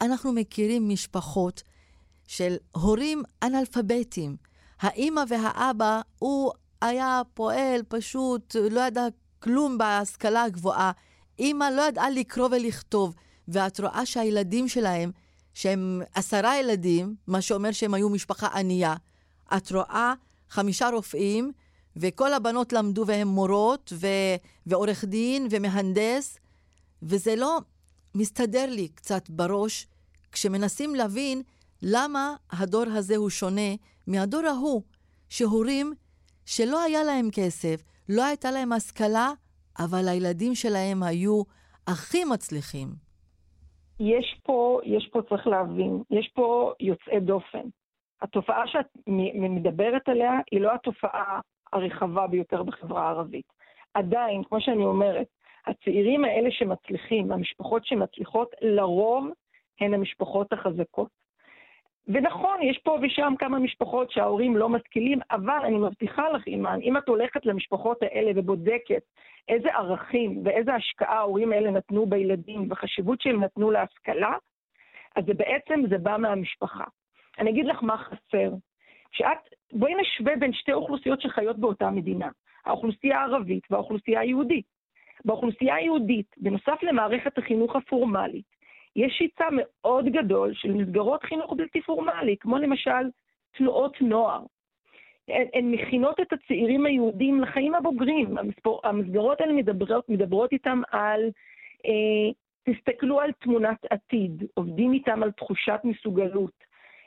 [0.00, 1.62] אנחנו מכירים משפחות
[2.26, 4.36] של הורים אנאלפביתים.
[4.80, 9.06] האימא והאבא, הוא היה פועל פשוט, לא ידע
[9.38, 10.92] כלום בהשכלה הגבוהה.
[11.38, 13.14] אימא לא ידעה לקרוא ולכתוב,
[13.48, 15.10] ואת רואה שהילדים שלהם,
[15.54, 18.94] שהם עשרה ילדים, מה שאומר שהם היו משפחה ענייה,
[19.56, 20.14] את רואה
[20.50, 21.52] חמישה רופאים,
[21.96, 24.06] וכל הבנות למדו והן מורות, ו...
[24.66, 26.38] ועורך דין ומהנדס,
[27.02, 27.58] וזה לא
[28.14, 29.86] מסתדר לי קצת בראש
[30.32, 31.42] כשמנסים להבין
[31.82, 33.70] למה הדור הזה הוא שונה
[34.06, 34.82] מהדור ההוא,
[35.28, 35.92] שהורים
[36.46, 39.30] שלא היה להם כסף, לא הייתה להם השכלה,
[39.78, 41.42] אבל הילדים שלהם היו
[41.86, 42.88] הכי מצליחים.
[44.00, 47.68] יש פה, יש פה, צריך להבין, יש פה יוצאי דופן.
[48.22, 48.86] התופעה שאת
[49.34, 51.40] מדברת עליה היא לא התופעה
[51.72, 53.52] הרחבה ביותר בחברה הערבית.
[53.94, 55.26] עדיין, כמו שאני אומרת,
[55.66, 59.28] הצעירים האלה שמצליחים, המשפחות שמצליחות, לרוב
[59.80, 61.08] הן המשפחות החזקות.
[62.08, 66.96] ונכון, יש פה ושם כמה משפחות שההורים לא משכילים, אבל אני מבטיחה לך, אימאן, אם
[66.96, 69.02] את הולכת למשפחות האלה ובודקת
[69.48, 74.32] איזה ערכים ואיזה השקעה ההורים האלה נתנו בילדים וחשיבות שהם נתנו להשכלה,
[75.16, 76.84] אז זה בעצם, זה בא מהמשפחה.
[77.38, 78.50] אני אגיד לך מה חסר.
[79.12, 79.38] שאת,
[79.72, 82.28] בואי נשווה בין שתי אוכלוסיות שחיות באותה מדינה,
[82.64, 84.66] האוכלוסייה הערבית והאוכלוסייה היהודית.
[85.24, 88.56] באוכלוסייה היהודית, בנוסף למערכת החינוך הפורמלית,
[88.96, 93.10] יש היצע מאוד גדול של מסגרות חינוך בלתי פורמלי, כמו למשל
[93.52, 94.42] תנועות נוער.
[95.28, 98.38] הן, הן מכינות את הצעירים היהודים לחיים הבוגרים.
[98.38, 101.30] המספור, המסגרות האלה מדברות, מדברות איתם על,
[101.86, 102.32] אה,
[102.64, 106.65] תסתכלו על תמונת עתיד, עובדים איתם על תחושת מסוגלות,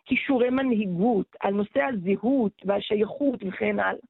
[0.09, 4.01] כישורי מנהיגות, על נושא הזהות והשייכות וכן הלאה.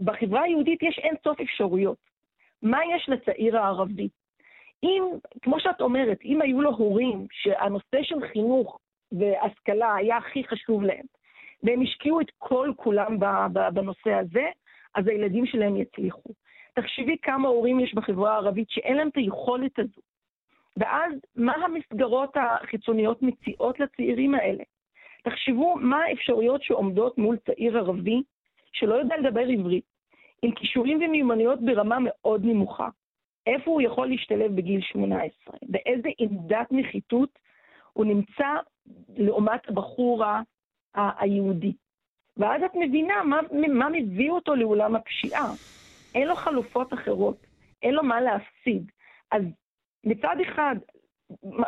[0.00, 1.98] בחברה היהודית יש אין סוף אפשרויות.
[2.62, 4.08] מה יש לצעיר הערבי?
[4.82, 5.02] אם,
[5.42, 8.78] כמו שאת אומרת, אם היו לו הורים שהנושא של חינוך
[9.12, 11.04] והשכלה היה הכי חשוב להם,
[11.62, 13.18] והם השקיעו את כל כולם
[13.72, 14.46] בנושא הזה,
[14.94, 16.30] אז הילדים שלהם יצליחו.
[16.74, 20.00] תחשבי כמה הורים יש בחברה הערבית שאין להם את היכולת הזו.
[20.76, 24.64] ואז מה המסגרות החיצוניות מציעות לצעירים האלה?
[25.24, 28.22] תחשבו מה האפשרויות שעומדות מול צעיר ערבי
[28.72, 29.84] שלא יודע לדבר עברית,
[30.42, 32.88] עם כישורים ומיומנויות ברמה מאוד נמוכה.
[33.46, 35.56] איפה הוא יכול להשתלב בגיל 18?
[35.62, 37.38] באיזה עמדת נחיתות
[37.92, 38.46] הוא נמצא
[39.16, 40.24] לעומת הבחור
[40.94, 41.72] היהודי?
[42.36, 45.52] ואז את מבינה מה, מה מביא אותו לעולם הפשיעה.
[46.14, 47.46] אין לו חלופות אחרות,
[47.82, 48.90] אין לו מה להפסיד.
[49.30, 49.42] אז
[50.06, 50.76] מצד אחד,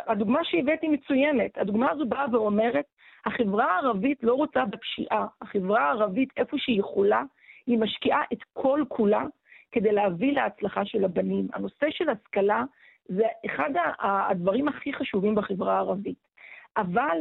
[0.07, 1.59] הדוגמה שהבאתי מצוינת.
[1.59, 2.85] הדוגמה הזו באה ואומרת,
[3.27, 5.27] החברה הערבית לא רוצה בפשיעה.
[5.43, 7.23] החברה הערבית, איפה שהיא יכולה,
[7.67, 9.25] היא משקיעה את כל כולה
[9.73, 11.49] כדי להביא להצלחה של הבנים.
[11.53, 12.65] הנושא של השכלה
[13.09, 13.71] זה אחד
[14.01, 16.29] הדברים הכי חשובים בחברה הערבית.
[16.77, 17.19] אבל,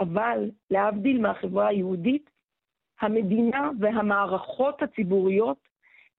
[0.00, 2.30] אבל, להבדיל מהחברה היהודית,
[3.00, 5.68] המדינה והמערכות הציבוריות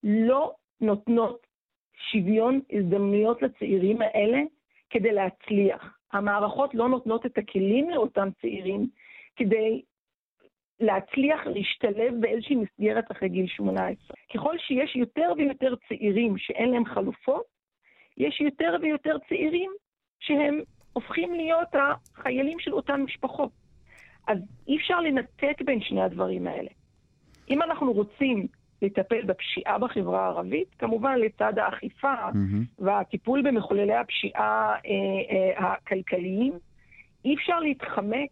[0.04, 1.48] לא נותנות
[2.12, 4.42] שוויון הזדמנויות לצעירים האלה
[4.90, 5.98] כדי להצליח.
[6.14, 8.88] המערכות לא נותנות את הכלים לאותם צעירים
[9.36, 9.82] כדי
[10.80, 14.16] להצליח להשתלב באיזושהי מסגרת אחרי גיל 18.
[14.34, 17.46] ככל שיש יותר ויותר צעירים שאין להם חלופות,
[18.18, 19.72] יש יותר ויותר צעירים
[20.20, 20.62] שהם
[20.94, 23.50] הופכים להיות החיילים של אותן משפחות.
[24.28, 26.70] אז אי אפשר לנתק בין שני הדברים האלה.
[27.50, 28.48] אם אנחנו רוצים
[28.86, 32.84] לטפל בפשיעה בחברה הערבית, כמובן לצד האכיפה mm-hmm.
[32.84, 36.54] והטיפול במחוללי הפשיעה אה, אה, הכלכליים,
[37.26, 38.30] אי אפשר להתחמק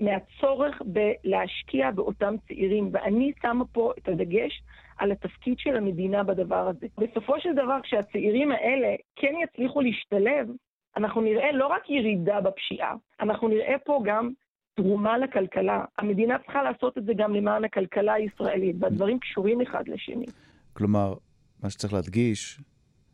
[0.00, 4.62] מהצורך בלהשקיע באותם צעירים, ואני שמה פה את הדגש
[4.98, 6.86] על התפקיד של המדינה בדבר הזה.
[6.98, 10.48] בסופו של דבר, כשהצעירים האלה כן יצליחו להשתלב,
[10.96, 14.30] אנחנו נראה לא רק ירידה בפשיעה, אנחנו נראה פה גם
[14.74, 15.84] תרומה לכלכלה.
[15.98, 20.26] המדינה צריכה לעשות את זה גם למען הכלכלה הישראלית, והדברים קשורים אחד לשני.
[20.72, 21.14] כלומר,
[21.62, 22.60] מה שצריך להדגיש,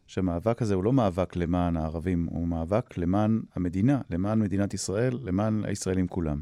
[0.07, 5.65] שהמאבק הזה הוא לא מאבק למען הערבים, הוא מאבק למען המדינה, למען מדינת ישראל, למען
[5.65, 6.41] הישראלים כולם.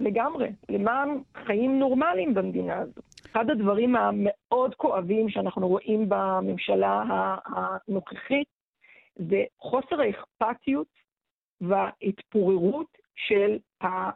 [0.00, 1.08] לגמרי, למען
[1.46, 3.00] חיים נורמליים במדינה הזו.
[3.32, 7.04] אחד הדברים המאוד כואבים שאנחנו רואים בממשלה
[7.44, 8.48] הנוכחית
[9.16, 10.86] זה חוסר האכפתיות
[11.60, 13.58] וההתפוררות של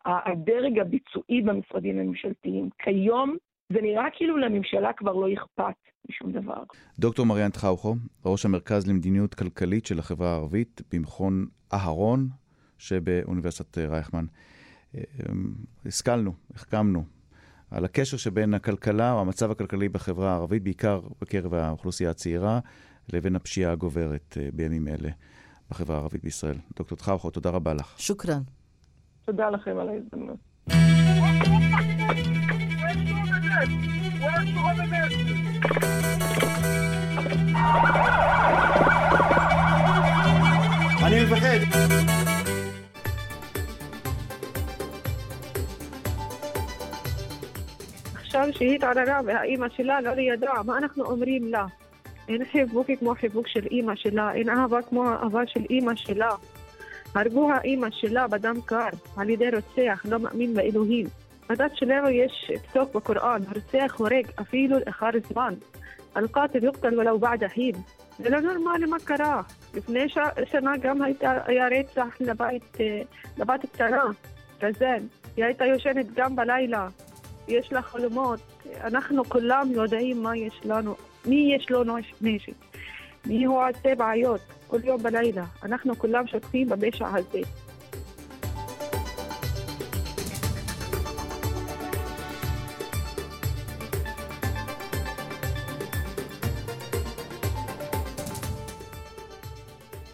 [0.04, 2.68] הדרג הביצועי במשרדים הממשלתיים.
[2.78, 3.36] כיום
[3.72, 5.74] זה נראה כאילו לממשלה כבר לא אכפת
[6.10, 6.62] משום דבר.
[6.98, 7.94] דוקטור מריאן טחאוכו,
[8.24, 12.28] ראש המרכז למדיניות כלכלית של החברה הערבית במכון אהרון
[12.78, 14.24] שבאוניברסיטת רייכמן.
[14.94, 15.00] אמ,
[15.86, 17.04] השכלנו, החכמנו,
[17.70, 22.60] על הקשר שבין הכלכלה או המצב הכלכלי בחברה הערבית, בעיקר בקרב האוכלוסייה הצעירה,
[23.12, 25.10] לבין הפשיעה הגוברת אה, בימים אלה
[25.70, 26.56] בחברה הערבית בישראל.
[26.76, 27.94] דוקטור טחאוכו, תודה רבה לך.
[27.98, 28.42] שוכרן.
[29.24, 30.36] תודה לכם על ההזדמנות.
[41.06, 41.58] אני מפחד.
[48.14, 51.66] עכשיו שהיא התערערה והאימא שלה לא לידה, מה אנחנו אומרים לה?
[52.28, 56.30] אין חיבוק כמו חיבוק של אימא שלה, אין אהבה כמו האהבה של אימא שלה.
[57.15, 58.87] הרגו האימא שלה בדם קר
[59.17, 61.05] על ידי רוצח, לא מאמין באלוהים.
[61.49, 65.53] בדת שלנו יש פסוק בקוראן, הרוצח הורג אפילו לאחר זמן.
[66.17, 67.75] القاتل يقتل ولو بعد حين.
[68.19, 69.41] זה לא נורמלי מה קרה.
[69.73, 70.17] לפני ש...
[70.51, 72.77] שנה גם הייתה, היה רצח לבת,
[73.37, 74.03] לבת קטנה,
[74.61, 75.03] רזן.
[75.37, 76.87] היא הייתה יושנת גם בלילה.
[77.47, 78.39] יש לה חלומות.
[78.83, 80.95] אנחנו כולם יודעים מה יש לנו,
[81.25, 81.83] מי יש לו
[82.21, 82.53] נשק.
[83.25, 84.41] מי הוא עושה בעיות
[84.72, 85.46] כל יום בלילה.
[85.62, 87.40] אנחנו כולם שותפים בפשע הזה.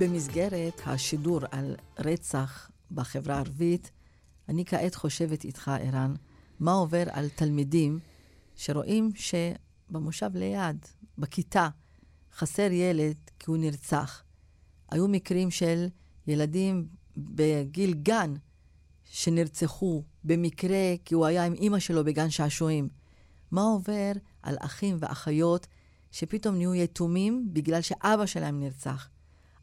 [0.01, 3.91] במסגרת השידור על רצח בחברה הערבית,
[4.49, 6.15] אני כעת חושבת איתך, ערן,
[6.61, 7.99] מה עובר על תלמידים
[8.57, 10.87] שרואים שבמושב ליד,
[11.19, 11.69] בכיתה,
[12.33, 14.28] חסר ילד כי הוא נרצח.
[14.91, 15.87] היו מקרים של
[16.27, 16.87] ילדים
[17.17, 18.35] בגיל גן
[19.05, 22.89] שנרצחו במקרה כי הוא היה עם אימא שלו בגן שעשועים.
[23.51, 24.13] מה עובר
[24.43, 25.67] על אחים ואחיות
[26.11, 29.09] שפתאום נהיו יתומים בגלל שאבא שלהם נרצח?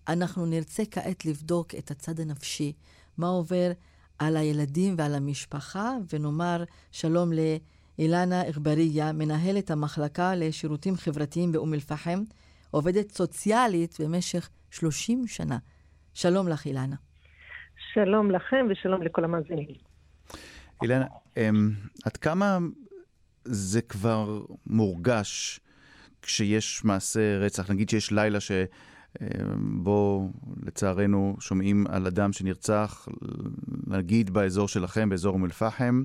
[0.08, 2.74] אנחנו נרצה כעת לבדוק את הצד הנפשי,
[3.18, 3.72] מה עובר
[4.20, 12.24] על הילדים ועל המשפחה, ונאמר שלום לאילנה אגבריה, מנהלת המחלקה לשירותים חברתיים באום אל-פחם,
[12.72, 15.58] עובדת סוציאלית במשך 30 שנה.
[16.14, 16.96] שלום לך, אילנה.
[17.94, 19.76] שלום לכם ושלום לכל המאזינים.
[20.82, 21.06] אילנה,
[21.38, 21.72] אמ,
[22.06, 22.58] עד כמה
[23.46, 25.60] זה כבר מורגש
[26.22, 27.72] כשיש מעשה רצח?
[27.72, 28.52] נגיד שיש לילה ש...
[29.58, 30.30] בו
[30.66, 33.08] לצערנו שומעים על אדם שנרצח,
[33.88, 36.04] נגיד באזור שלכם, באזור אום אל-פחם,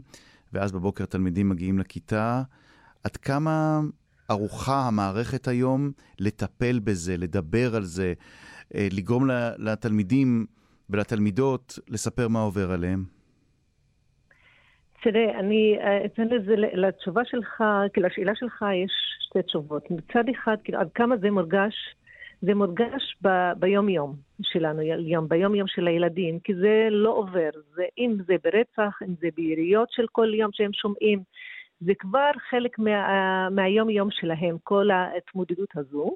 [0.53, 2.43] ואז בבוקר תלמידים מגיעים לכיתה.
[3.05, 3.81] עד כמה
[4.29, 8.13] ערוכה המערכת היום לטפל בזה, לדבר על זה,
[8.75, 10.47] לגרום לתלמידים
[10.91, 13.05] ולתלמידות לספר מה עובר עליהם?
[15.03, 19.91] תראה, אני אה, אתן לזה, לתשובה שלך, כאילו, לשאלה שלך יש שתי תשובות.
[19.91, 21.75] מצד אחד, כאילו, עד כמה זה מורגש
[22.43, 27.51] זה מורגש ב- ביום-יום שלנו, יום, ביום-יום של הילדים, כי זה לא עובר.
[27.75, 31.23] זה, אם זה ברצח, אם זה ביריות של כל יום שהם שומעים,
[31.81, 36.15] זה כבר חלק מה, מהיום-יום שלהם, כל ההתמודדות הזו.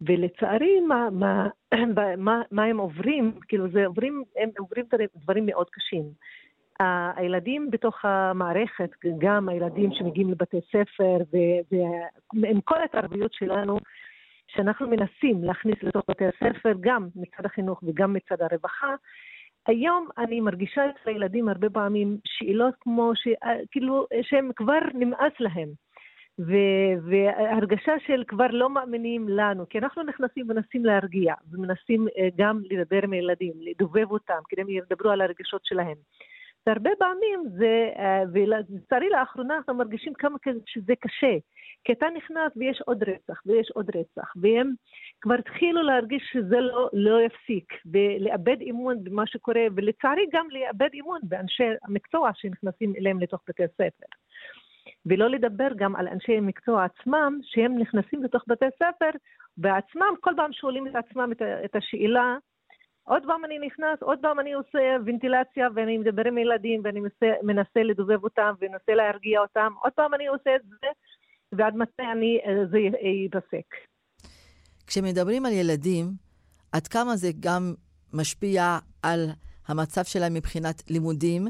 [0.00, 1.48] ולצערי, מה, מה,
[2.18, 4.84] מה, מה הם עוברים, כאילו זה עוברים, הם עוברים
[5.16, 6.04] דברים מאוד קשים.
[7.16, 11.16] הילדים בתוך המערכת, גם הילדים שמגיעים לבתי ספר,
[12.42, 13.78] ועם כל התרבויות שלנו,
[14.48, 18.94] שאנחנו מנסים להכניס לתוך בתי הספר, גם מצד החינוך וגם מצד הרווחה,
[19.66, 23.28] היום אני מרגישה אצל הילדים הרבה פעמים שאלות כמו, ש...
[23.70, 25.68] כאילו, שהם כבר נמאס להם.
[26.38, 33.00] והרגשה של כבר לא מאמינים לנו, כי אנחנו נכנסים ומנסים להרגיע, ומנסים אה, גם לדבר
[33.02, 35.96] עם הילדים, לדובב אותם, כדי שהם ידברו על הרגשות שלהם.
[36.66, 40.36] והרבה פעמים זה, אה, ולצערי לאחרונה אנחנו מרגישים כמה
[40.66, 41.36] שזה קשה.
[41.84, 44.72] כי אתה נכנס ויש עוד רצח ויש עוד רצח, והם
[45.20, 51.20] כבר התחילו להרגיש שזה לא, לא יפסיק, ולאבד אמון במה שקורה, ולצערי גם לאבד אמון
[51.22, 54.06] באנשי המקצוע שנכנסים אליהם לתוך בתי הספר.
[55.06, 59.10] ולא לדבר גם על אנשי המקצוע עצמם, שהם נכנסים לתוך בתי ספר,
[59.56, 62.36] בעצמם כל פעם שואלים את עצמם את, את השאלה,
[63.04, 67.26] עוד פעם אני נכנס, עוד פעם אני עושה ונטילציה ואני מדבר עם ילדים ואני מנסה,
[67.42, 70.88] מנסה לדובב אותם ומנסה להרגיע אותם, עוד פעם אני עושה את זה,
[71.52, 73.74] ועד מתי אני, אה, זה ייפסק.
[74.86, 76.04] כשמדברים על ילדים,
[76.72, 77.74] עד כמה זה גם
[78.12, 79.20] משפיע על
[79.68, 81.46] המצב שלהם מבחינת לימודים,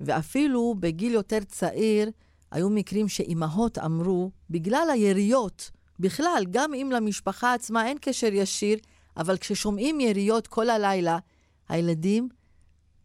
[0.00, 2.08] ואפילו בגיל יותר צעיר
[2.52, 8.78] היו מקרים שאימהות אמרו, בגלל היריות, בכלל, גם אם למשפחה עצמה אין קשר ישיר,
[9.16, 11.18] אבל כששומעים יריות כל הלילה,
[11.68, 12.28] הילדים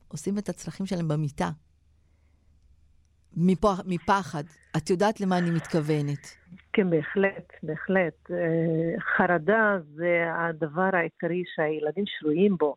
[0.07, 1.49] עושים את הצרכים שלהם במיטה.
[3.85, 4.43] מפחד.
[4.77, 6.35] את יודעת למה אני מתכוונת.
[6.73, 8.31] כן, בהחלט, בהחלט.
[8.31, 12.75] אה, חרדה זה הדבר העיקרי שהילדים שרויים בו.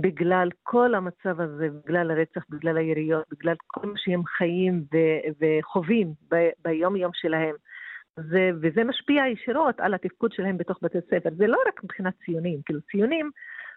[0.00, 6.12] בגלל כל המצב הזה, בגלל הרצח, בגלל היריות, בגלל כל מה שהם חיים ו- וחווים
[6.32, 7.54] ב- ביום-יום שלהם.
[8.16, 11.30] זה, וזה משפיע ישירות על התפקוד שלהם בתוך בתי ספר.
[11.36, 13.30] זה לא רק מבחינת ציונים, כאילו ציונים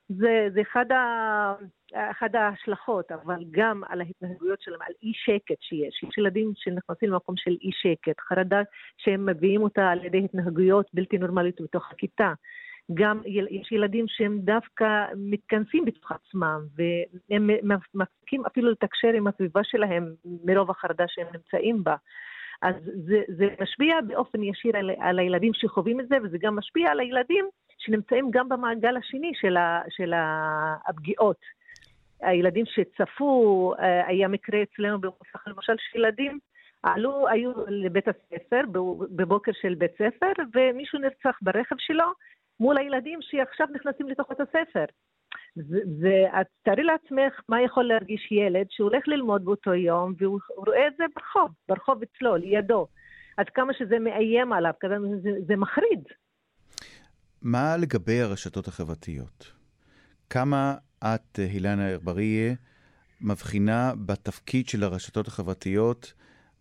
[0.09, 1.53] זה, זה אחד, ה,
[2.11, 6.03] אחד ההשלכות, אבל גם על ההתנהגויות שלהם, על אי שקט שיש.
[6.03, 8.61] יש ילדים שנכנסים למקום של אי שקט, חרדה
[8.97, 12.33] שהם מביאים אותה על ידי התנהגויות בלתי נורמליות בתוך הכיתה.
[12.93, 17.49] גם יש ילדים שהם דווקא מתכנסים בתוך עצמם, והם
[17.93, 20.13] מפסיקים אפילו לתקשר עם הסביבה שלהם
[20.45, 21.95] מרוב החרדה שהם נמצאים בה.
[22.61, 22.75] אז
[23.05, 26.99] זה, זה משפיע באופן ישיר על, על הילדים שחווים את זה, וזה גם משפיע על
[26.99, 27.45] הילדים
[27.77, 30.13] שנמצאים גם במעגל השני של, ה, של
[30.87, 31.37] הפגיעות.
[32.21, 36.39] הילדים שצפו, אה, היה מקרה אצלנו במוסך למשל שילדים
[36.83, 38.61] עלו, היו לבית הספר,
[39.15, 42.05] בבוקר של בית ספר, ומישהו נרצח ברכב שלו
[42.59, 44.85] מול הילדים שעכשיו נכנסים לתוך בית הספר.
[46.01, 51.03] ואת תארי לעצמך מה יכול להרגיש ילד שהולך ללמוד באותו יום והוא רואה את זה
[51.15, 52.87] ברחוב, ברחוב אצלו, לידו.
[53.37, 56.03] עד כמה שזה מאיים עליו, כזה, זה, זה מחריד.
[57.41, 59.51] מה לגבי הרשתות החברתיות?
[60.29, 62.53] כמה את, אילנה ארבריה,
[63.21, 66.13] מבחינה בתפקיד של הרשתות החברתיות,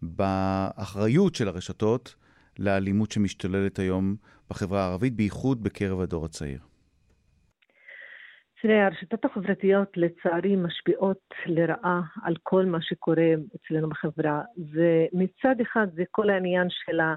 [0.03, 2.15] באחריות של הרשתות
[2.59, 4.17] לאלימות שמשתוללת היום
[4.51, 6.59] בחברה הערבית, בייחוד בקרב הדור הצעיר?
[8.63, 14.43] תראה, הרשתות החברתיות לצערי משפיעות לרעה על כל מה שקורה אצלנו בחברה.
[14.57, 17.15] ומצד אחד זה כל העניין של ה...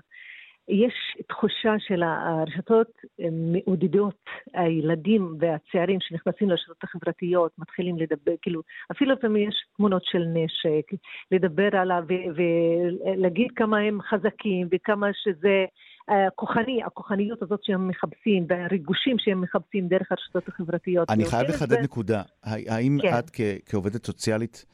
[0.67, 0.93] יש
[1.29, 2.91] תחושה של הרשתות
[3.31, 8.61] מעודדות הילדים והצעירים שנכנסים לרשתות החברתיות, מתחילים לדבר, כאילו,
[8.91, 10.91] אפילו לפעמים יש תמונות של נשק,
[11.31, 12.03] לדבר עליו
[12.35, 15.65] ולהגיד כמה הם חזקים וכמה שזה
[16.07, 21.09] הכוחני, הכוחניות הזאת שהם מחפשים, והריגושים שהם מחפשים דרך הרשתות החברתיות.
[21.09, 22.21] אני חייב לחדד נקודה.
[22.43, 23.13] האם כן.
[23.19, 23.31] את
[23.65, 24.65] כעובדת סוציאלית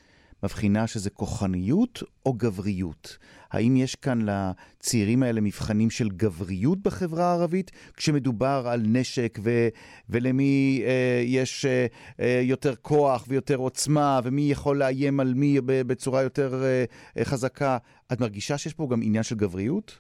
[0.44, 3.18] מבחינה שזה כוחניות או גבריות?
[3.52, 9.68] האם יש כאן לצעירים האלה מבחנים של גבריות בחברה הערבית, כשמדובר על נשק ו-
[10.10, 11.86] ולמי אה, יש אה,
[12.20, 16.86] אה, יותר כוח ויותר עוצמה, ומי יכול לאיים על מי בצורה יותר אה,
[17.24, 17.78] חזקה?
[18.14, 20.00] את מרגישה שיש פה גם עניין של גבריות?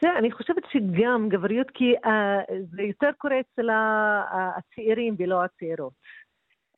[0.00, 2.08] זה, אני חושבת שגם גבריות, כי uh,
[2.76, 3.68] זה יותר קורה אצל
[4.56, 5.92] הצעירים ולא הצעירות.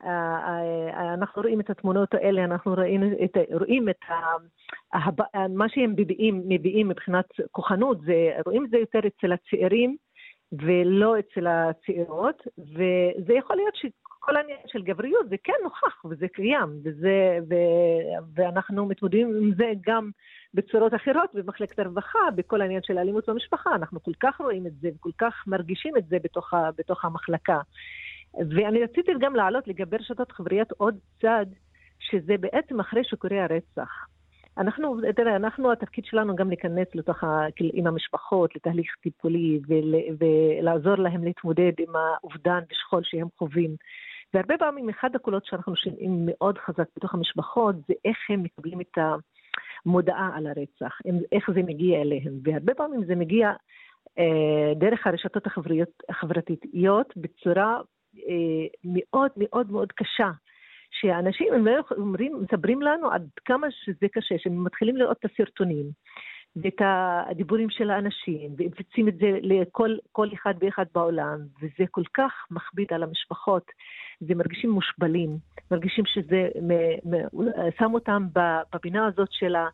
[0.03, 4.15] Uh, uh, אנחנו רואים את התמונות האלה, אנחנו רואים את, רואים את ה,
[5.49, 9.97] מה שהם מביעים, מביעים מבחינת כוחנות, זה, רואים את זה יותר אצל הצעירים
[10.53, 16.69] ולא אצל הצעירות, וזה יכול להיות שכל העניין של גבריות זה כן נוכח וזה קיים,
[16.85, 17.55] וזה, ו,
[18.35, 20.11] ואנחנו מתמודדים עם זה גם
[20.55, 23.75] בצורות אחרות במחלקת הרווחה, בכל העניין של האלימות במשפחה.
[23.75, 27.61] אנחנו כל כך רואים את זה וכל כך מרגישים את זה בתוך, בתוך המחלקה.
[28.51, 31.47] ואני רציתי גם להעלות לגבי רשתות חבריות עוד צד,
[31.99, 34.07] שזה בעצם אחרי שקורה הרצח.
[34.59, 39.95] אנחנו, תראה, אנחנו, התפקיד שלנו גם להיכנס לתוך, ה, כאילו, עם המשפחות, לתהליך טיפולי ול,
[40.19, 43.77] ולעזור להם להתמודד עם האובדן ושכול שהם חווים.
[44.35, 48.99] והרבה פעמים אחד הקולות שאנחנו שומעים מאוד חזק בתוך המשפחות זה איך הם מקבלים את
[48.99, 49.15] ה...
[49.87, 50.99] מודעה על הרצח,
[51.33, 53.53] איך זה מגיע אליהם, והרבה פעמים זה מגיע
[54.19, 55.47] אה, דרך הרשתות
[56.09, 57.81] החברתיות בצורה
[58.85, 60.31] מאוד מאוד מאוד קשה.
[60.91, 65.87] שאנשים הם לא אומרים, מספרים לנו עד כמה שזה קשה, שהם מתחילים לראות את הסרטונים
[66.63, 72.93] ואת הדיבורים של האנשים, ומפיצים את זה לכל אחד ואחד בעולם, וזה כל כך מכביד
[72.93, 73.71] על המשפחות.
[74.21, 75.39] זה מרגישים מושפלים,
[75.71, 76.73] מרגישים שזה מ,
[77.11, 77.15] מ,
[77.79, 78.27] שם אותם
[78.73, 79.69] בפינה הזאת של ה,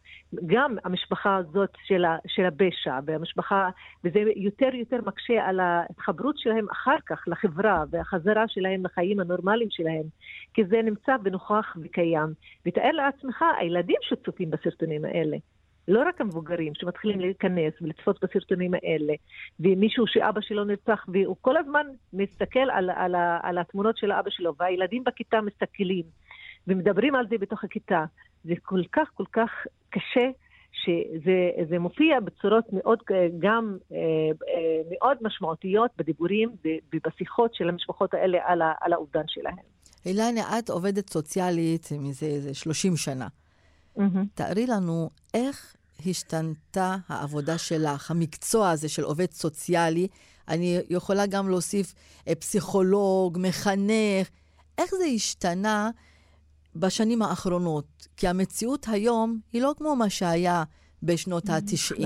[0.47, 3.71] גם המשפחה הזאת של, ה, של הפשע, והמשפחה,
[4.05, 10.05] וזה יותר יותר מקשה על ההתחברות שלהם אחר כך לחברה והחזרה שלהם לחיים הנורמליים שלהם,
[10.55, 12.29] כי זה נמצא ונוכח וקיים.
[12.67, 15.37] ותאר לעצמך, הילדים שצופים בסרטונים האלה.
[15.89, 19.13] לא רק המבוגרים שמתחילים להיכנס ולצפות בסרטונים האלה,
[19.61, 24.55] ומישהו שאבא שלו נרצח, והוא כל הזמן מסתכל על, על, על התמונות של האבא שלו,
[24.59, 26.05] והילדים בכיתה מסתכלים
[26.67, 28.05] ומדברים על זה בתוך הכיתה.
[28.45, 29.51] זה כל כך כל כך
[29.91, 30.31] קשה,
[30.73, 32.99] שזה מופיע בצורות מאוד,
[33.39, 36.51] גם אה, אה, מאוד משמעותיות בדיבורים
[36.93, 39.57] ובשיחות של המשפחות האלה על, על האובדן שלהם.
[40.07, 43.27] אילנה, את עובדת סוציאלית מזה 30 שנה.
[43.99, 44.27] Mm-hmm.
[44.35, 45.77] תארי לנו איך
[46.07, 50.09] השתנתה העבודה שלך, המקצוע הזה של עובד סוציאלי.
[50.49, 51.95] אני יכולה גם להוסיף
[52.29, 54.31] אה, פסיכולוג, מחנך.
[54.79, 55.91] איך זה השתנה
[56.77, 58.09] בשנים האחרונות?
[58.17, 60.65] כי המציאות היום היא לא כמו מה שהיה
[61.03, 62.03] בשנות ה-90.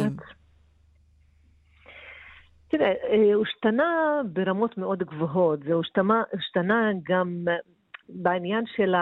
[2.69, 5.61] תראה, אה, הוא השתנה ברמות מאוד גבוהות.
[5.61, 5.73] זה
[6.39, 7.45] השתנה גם
[8.09, 8.95] בעניין של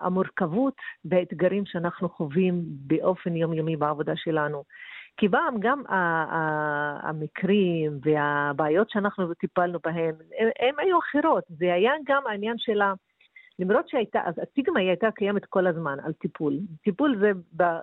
[0.00, 0.74] המורכבות
[1.04, 4.64] והאתגרים שאנחנו חווים באופן יומיומי בעבודה שלנו.
[5.16, 5.82] כי פעם גם
[7.02, 10.14] המקרים והבעיות שאנחנו טיפלנו בהם,
[10.60, 11.44] הם היו אחרות.
[11.48, 12.94] זה היה גם העניין של ה...
[13.58, 16.58] למרות שהייתה, אז הסטיגמה היא הייתה קיימת כל הזמן על טיפול.
[16.84, 17.30] טיפול זה,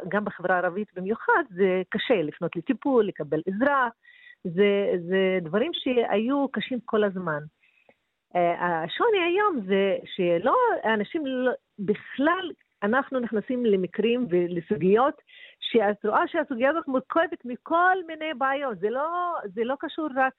[0.08, 3.88] גם בחברה הערבית במיוחד, זה קשה לפנות לטיפול, לקבל עזרה,
[4.44, 7.40] זה, זה דברים שהיו קשים כל הזמן.
[8.36, 10.56] אה, השוני היום זה שלא,
[10.86, 12.52] אנשים לא, בכלל,
[12.84, 15.22] אנחנו נכנסים למקרים ולסוגיות
[15.60, 18.80] שאת רואה שהסוגיה הזאת מורכבת מכל מיני בעיות.
[18.80, 20.34] זה לא, זה לא קשור רק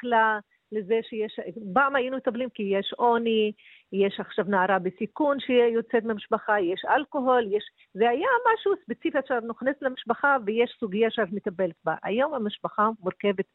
[0.72, 1.40] לזה שיש,
[1.74, 3.52] פעם היינו מטפלים כי יש עוני,
[3.92, 7.64] יש עכשיו נערה בסיכון שיוצאת מהמשפחה, יש אלכוהול, יש...
[7.94, 11.94] זה היה משהו ספציפי עכשיו נכנס למשפחה ויש סוגיה שאת מטפלת בה.
[12.02, 13.46] היום המשפחה מורכבת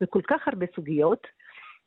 [0.00, 1.26] מכל כך הרבה סוגיות,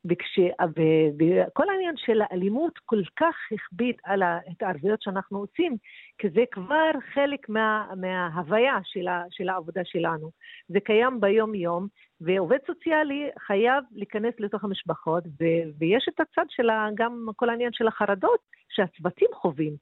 [0.06, 5.76] וכל העניין של האלימות כל כך הכביד על ההתערבויות שאנחנו עושים,
[6.18, 7.88] כי זה כבר חלק מה...
[7.98, 9.24] מההוויה של, ה...
[9.30, 10.32] של העבודה שלנו.
[10.68, 11.88] זה קיים ביום-יום,
[12.22, 15.44] ועובד סוציאלי חייב להיכנס לתוך המשפחות, ו...
[15.80, 16.70] ויש את הצד של.
[16.96, 18.40] גם כל העניין של החרדות
[18.70, 19.74] שהצוותים חווים.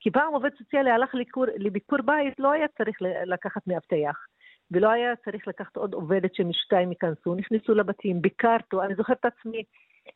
[0.00, 1.14] כי פעם עובד סוציאלי הלך
[1.56, 4.26] לביקור בית, לא היה צריך לקחת מאבטח.
[4.70, 9.62] ולא היה צריך לקחת עוד עובדת שמשתיים ייכנסו, נכנסו לבתים, ביקרתו, אני זוכרת את עצמי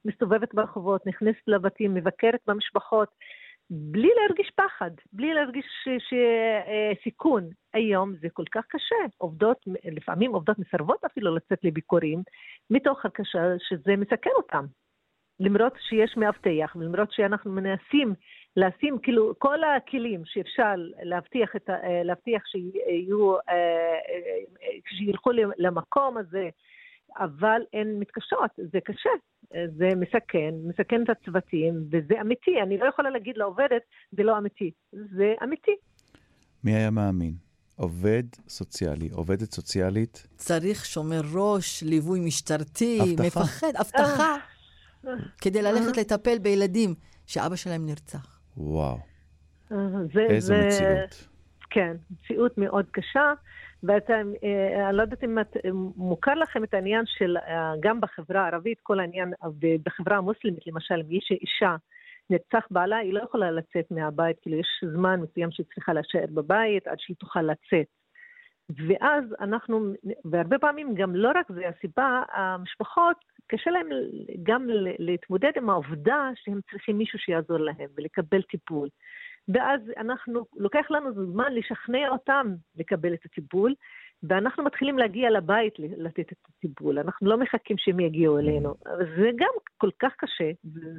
[0.05, 3.09] מסתובבת ברחובות, נכנסת לבתים, מבקרת במשפחות,
[3.71, 7.49] בלי להרגיש פחד, בלי להרגיש אה, סיכון.
[7.75, 8.97] היום זה כל כך קשה.
[9.19, 12.23] עובדות, לפעמים עובדות מסרבות אפילו לצאת לביקורים,
[12.71, 14.65] מתוך הקשה שזה מסכן אותם.
[15.41, 18.15] למרות שיש מאבטח, ולמרות שאנחנו מנסים
[18.59, 26.49] לשים כאילו כל הכלים שאפשר להבטיח, את, אה, להבטיח שיהיו, אה, אה, שילכו למקום הזה,
[27.19, 29.11] אבל הן מתקשות, זה קשה,
[29.77, 33.83] זה מסכן, מסכן את הצוותים, וזה אמיתי, אני לא יכולה להגיד לעובדת,
[34.13, 35.77] זה לא אמיתי, זה אמיתי.
[36.65, 37.35] מי היה מאמין?
[37.77, 40.27] עובד סוציאלי, עובדת סוציאלית.
[40.37, 43.41] צריך שומר ראש, ליווי משטרתי, הבטחה.
[43.41, 44.37] מפחד, הבטחה,
[45.41, 46.95] כדי ללכת לטפל בילדים
[47.27, 48.38] שאבא שלהם נרצח.
[48.59, 48.99] וואו.
[49.73, 49.77] אה,
[50.13, 50.67] זה, איזו זה...
[50.67, 51.29] מציאות.
[51.71, 53.33] כן, מציאות מאוד קשה.
[53.83, 55.57] ואתה, אה, אני לא יודעת אם את,
[55.97, 59.33] מוכר לכם את העניין של, אה, גם בחברה הערבית, כל העניין,
[59.85, 61.77] בחברה המוסלמית למשל, אם יש אישה
[62.31, 66.87] נרצח בעלה, היא לא יכולה לצאת מהבית, כאילו יש זמן מסוים שהיא צריכה להישאר בבית
[66.87, 67.87] עד שהיא תוכל לצאת.
[68.87, 69.93] ואז אנחנו,
[70.25, 73.17] והרבה פעמים גם לא רק זה הסיבה, המשפחות,
[73.49, 73.89] קשה להם
[74.43, 74.67] גם
[74.99, 78.89] להתמודד עם העובדה שהם צריכים מישהו שיעזור להם ולקבל טיפול.
[79.49, 83.75] ואז אנחנו, לוקח לנו זמן לשכנע אותם לקבל את הטיפול,
[84.23, 88.75] ואנחנו מתחילים להגיע לבית לתת את הטיפול, אנחנו לא מחכים שהם יגיעו אלינו.
[89.17, 90.51] זה גם כל כך קשה,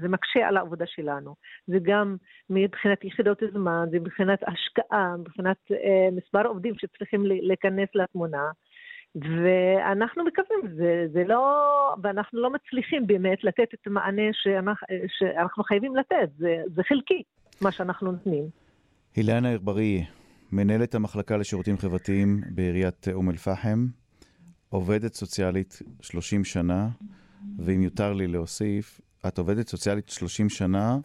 [0.01, 1.35] זה מקשה על העבודה שלנו.
[1.67, 2.15] זה גם
[2.49, 8.51] מבחינת יחידות זמן, זה מבחינת השקעה, מבחינת אה, מספר עובדים שצריכים להיכנס לתמונה.
[9.15, 11.65] ואנחנו מקווים, זה, זה לא,
[12.03, 17.23] ואנחנו לא מצליחים באמת לתת את המענה שאנחנו, שאנחנו חייבים לתת, זה, זה חלקי,
[17.61, 18.43] מה שאנחנו נותנים.
[19.17, 20.05] אילנה ארברי,
[20.51, 23.85] מנהלת המחלקה לשירותים חברתיים בעיריית אום אל-פחם,
[24.69, 26.87] עובדת סוציאלית 30 שנה,
[27.59, 30.97] ואם יותר לי להוסיף, את עובדת סוציאלית 30 שנה,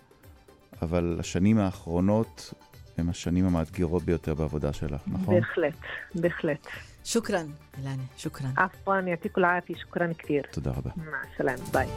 [0.82, 2.54] אבל השנים האחרונות
[2.98, 5.34] הן השנים המאתגרות ביותר בעבודה שלך, נכון?
[5.34, 5.74] בהחלט,
[6.14, 6.66] בהחלט.
[7.04, 7.46] שוכרן,
[7.78, 8.50] אילנה, שוכרן.
[8.56, 10.42] עפואן, יעתיקו לעפי, שוכרן כתיר.
[10.50, 10.90] תודה רבה.
[10.96, 11.88] מע הסלאם, ביי.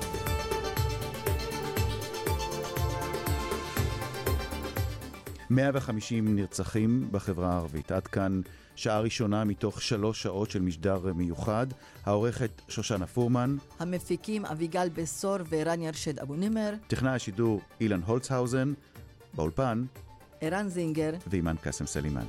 [5.49, 7.91] 150 נרצחים בחברה הערבית.
[7.91, 8.41] עד כאן
[8.75, 11.67] שעה ראשונה מתוך שלוש שעות של משדר מיוחד.
[12.05, 13.55] העורכת שושנה פורמן.
[13.79, 16.73] המפיקים אביגל בסור וערן ירשד אבו נימר.
[16.87, 18.73] טכנאי השידור אילן הולצהאוזן.
[19.33, 19.85] באולפן
[20.41, 22.25] ערן זינגר ואימאן קאסם סלימאן.